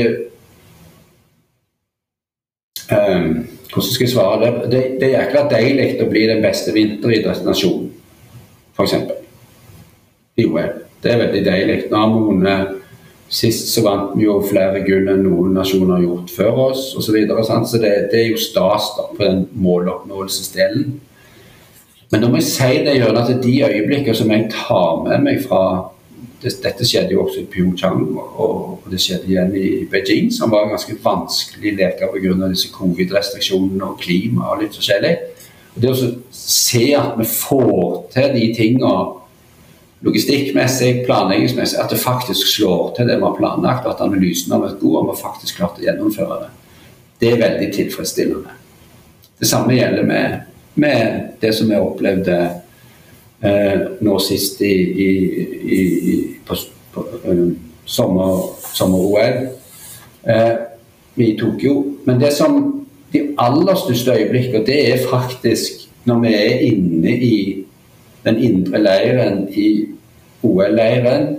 [2.91, 4.71] um, Hvordan skal jeg svare det?
[4.71, 7.89] Det, det er jækla deilig å bli den beste vinteridrettsnasjonen,
[8.77, 8.93] f.eks.
[10.39, 10.73] I OL.
[11.03, 11.77] Det er veldig deilig.
[11.91, 12.81] Nå har vi vunnet
[13.35, 17.07] Sist så vant vi jo flere gull enn noen nasjoner har gjort før oss osv.
[17.07, 20.91] Så, videre, så det, det, er jo stas da, på den måloppnåelsesdelen.
[22.13, 25.41] Men da må jeg si det gjør at de øyeblikkene som jeg tar med meg
[25.41, 25.63] fra
[26.45, 30.75] dette skjedde jo også i Pyeongchang, og, det skjedde igjen i Beijing, som var en
[30.75, 32.49] ganske vanskelig leker pga.
[32.51, 35.15] disse covid-restriksjonene og klima og litt forskjellig.
[35.75, 38.91] Og det å se at vi får til de tingene
[40.05, 44.79] logistikkmessig, planleggingsmessig, at det faktisk slår til det vi har planlagt, at analysen har vært
[44.83, 46.51] god og vi faktisk klart å gjennomføre det,
[47.19, 48.53] det er veldig tilfredsstillende.
[49.39, 52.37] Det samme gjelder med, med det som vi opplevde
[54.01, 54.73] nå sist i,
[55.05, 55.09] i,
[55.75, 56.15] i,
[56.47, 56.57] på,
[56.93, 57.05] på
[57.85, 59.35] sommer-OL sommer
[60.23, 60.55] eh,
[61.15, 61.75] i Tokyo.
[62.05, 67.37] Men det som de aller største øyeblikkene, det er faktisk når vi er inne i
[68.25, 69.85] den indre leiren i
[70.45, 71.35] OL-leiren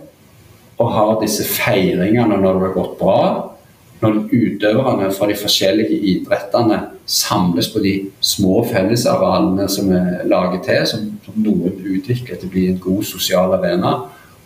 [0.79, 3.21] og har disse feiringene når det har gått bra
[4.03, 10.83] når utøverne fra de forskjellige idrettene samles på de små fellesarealene som er laget til,
[10.91, 13.95] som, som noen utvikler til å bli en god sosial arena,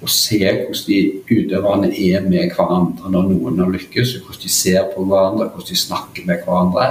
[0.00, 4.86] og se hvordan de utøverne er med hverandre når noen har lykkes, hvordan de ser
[4.94, 6.86] på hverandre, hvordan de snakker med hverandre,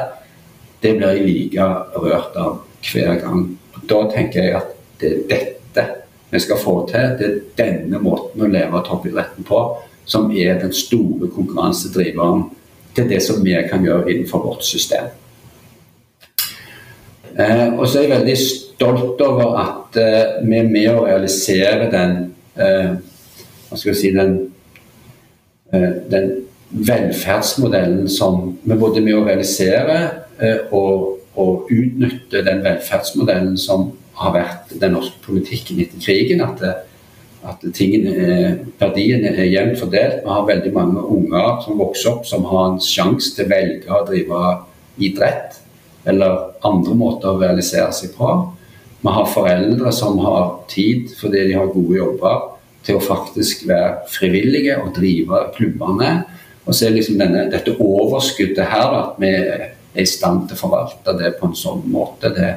[0.83, 3.47] det blir jeg like rørt av hver gang.
[3.89, 5.85] Da tenker jeg at det er dette
[6.29, 7.15] vi skal få til.
[7.17, 9.63] Det er denne måten å leve toppidretten på
[10.09, 12.47] som er den store konkurransedriveren
[12.97, 15.11] til det som vi kan gjøre innenfor vårt system.
[17.39, 21.91] Eh, og så er jeg veldig stolt over at eh, vi er med å realisere
[21.93, 22.17] den
[22.57, 22.97] eh,
[23.69, 24.35] hva skal jeg si, den,
[25.73, 26.29] eh, den
[26.69, 29.97] velferdsmodellen som vi både er med å realisere
[30.41, 36.43] eh, og, og utnytte den velferdsmodellen som har vært den norske politikken etter krigen.
[36.43, 36.73] At det,
[37.47, 40.21] at tingene, verdiene er jevnt fordelt.
[40.25, 43.95] Vi har veldig mange unger som vokser opp som har en sjanse til å velge
[43.95, 44.43] å drive
[44.99, 45.59] idrett
[46.09, 48.31] eller andre måter å realisere seg på.
[48.99, 52.41] Vi har foreldre som har tid fordi de har gode jobber
[52.83, 56.11] til å faktisk være frivillige og drive klubbene.
[56.65, 60.63] Og så er liksom denne, dette overskuddet her, at vi er i stand til å
[60.65, 62.51] forvalte det på en sånn måte, det,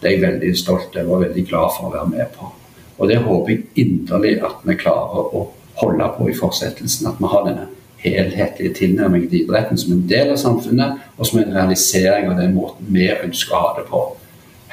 [0.00, 2.54] det er jeg veldig stolt over og veldig glad for å være med på.
[3.00, 5.46] Og det håper jeg inderlig at vi klarer å
[5.80, 7.08] holde på i fortsettelsen.
[7.08, 7.68] At vi har denne
[8.00, 12.54] helhetlige tilnærmingen til idretten som en del av samfunnet, og som en realisering av den
[12.56, 14.04] måten vi ønsker å ha det på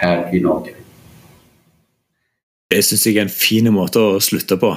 [0.01, 0.75] her i Norge.
[2.67, 4.73] Det syns jeg er en fin måte å slutte på.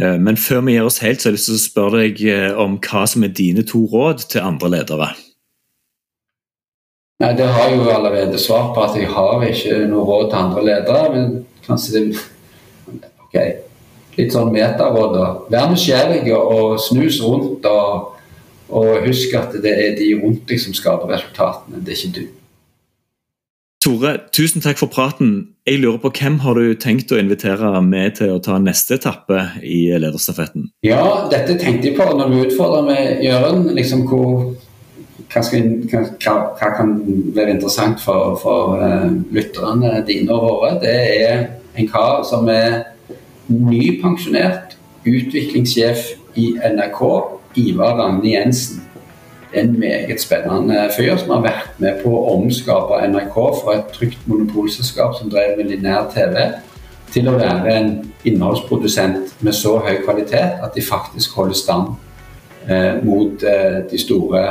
[0.00, 2.22] Eh, men før vi gir oss helt, så har jeg lyst til å spørre deg
[2.32, 5.10] eh, om hva som er dine to råd til andre ledere.
[7.22, 10.40] Nei, Det har jeg jo allerede svart på, at jeg har ikke noe råd til
[10.40, 11.02] andre ledere.
[11.12, 11.34] Men
[11.66, 12.22] kanskje det
[13.32, 13.62] Ok,
[14.18, 15.28] litt sånn metaråd, da.
[15.52, 17.64] Vær nysgjerrig og snus rundt.
[17.64, 18.18] Og,
[18.72, 22.22] og husk at det er de rundt deg som skaper resultatene, det er ikke du.
[23.82, 25.32] Tore, tusen takk for praten.
[25.66, 29.40] Jeg lurer på Hvem har du tenkt å invitere med til å ta neste etappe
[29.66, 30.68] i lederstafetten?
[30.86, 33.72] Ja, dette tenkte jeg på når du utfordra meg, Jørund.
[33.74, 34.52] Liksom hvor,
[35.32, 36.04] hva, skal, hva,
[36.60, 36.94] hva, kan
[37.34, 40.76] være interessant for, for uh, lytterne dine og våre?
[40.84, 42.91] Det er en kar som er
[43.48, 44.76] nypensjonert
[45.06, 47.02] utviklingssjef i NRK,
[47.58, 48.82] Ivar Ragne Jensen
[49.54, 54.24] en meget spennende fyr som har vært med på å omskape NRK fra et trygt
[54.30, 56.38] monopolselskap som drev med linær TV,
[57.12, 57.90] til å være en
[58.24, 61.90] innholdsprodusent med så høy kvalitet at de faktisk holder stand
[62.68, 64.42] eh, mot eh, de store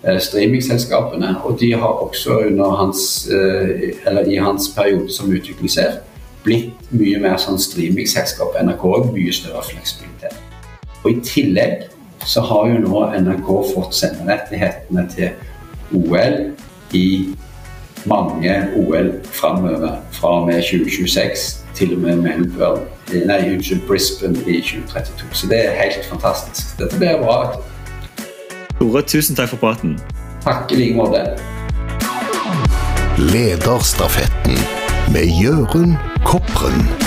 [0.00, 1.34] eh, streamingselskapene.
[1.44, 2.40] Og de har også
[2.78, 3.90] hans, eh,
[4.32, 6.00] i hans periode som utviklingssjef
[6.46, 8.56] blitt mye mer sånn streamingselskap.
[8.62, 10.38] NRK har mye større fleksibilitet.
[11.02, 11.86] Og I tillegg
[12.26, 15.34] så har jo nå NRK fått senderettighetene til
[15.94, 16.38] OL
[16.96, 17.06] i
[18.06, 20.00] mange OL framover.
[20.14, 22.86] Fra og med 2026 til og med Melbourne,
[23.28, 25.30] nei, unnskyld, Brisbane i 2032.
[25.32, 26.78] Så det er helt fantastisk.
[26.80, 27.38] Dette blir bra.
[28.80, 29.98] Tore, tusen takk for praten.
[30.44, 31.22] Takk i like måte.
[33.16, 34.58] Lederstafetten
[35.12, 35.96] med Jørund
[36.26, 37.05] Kopren.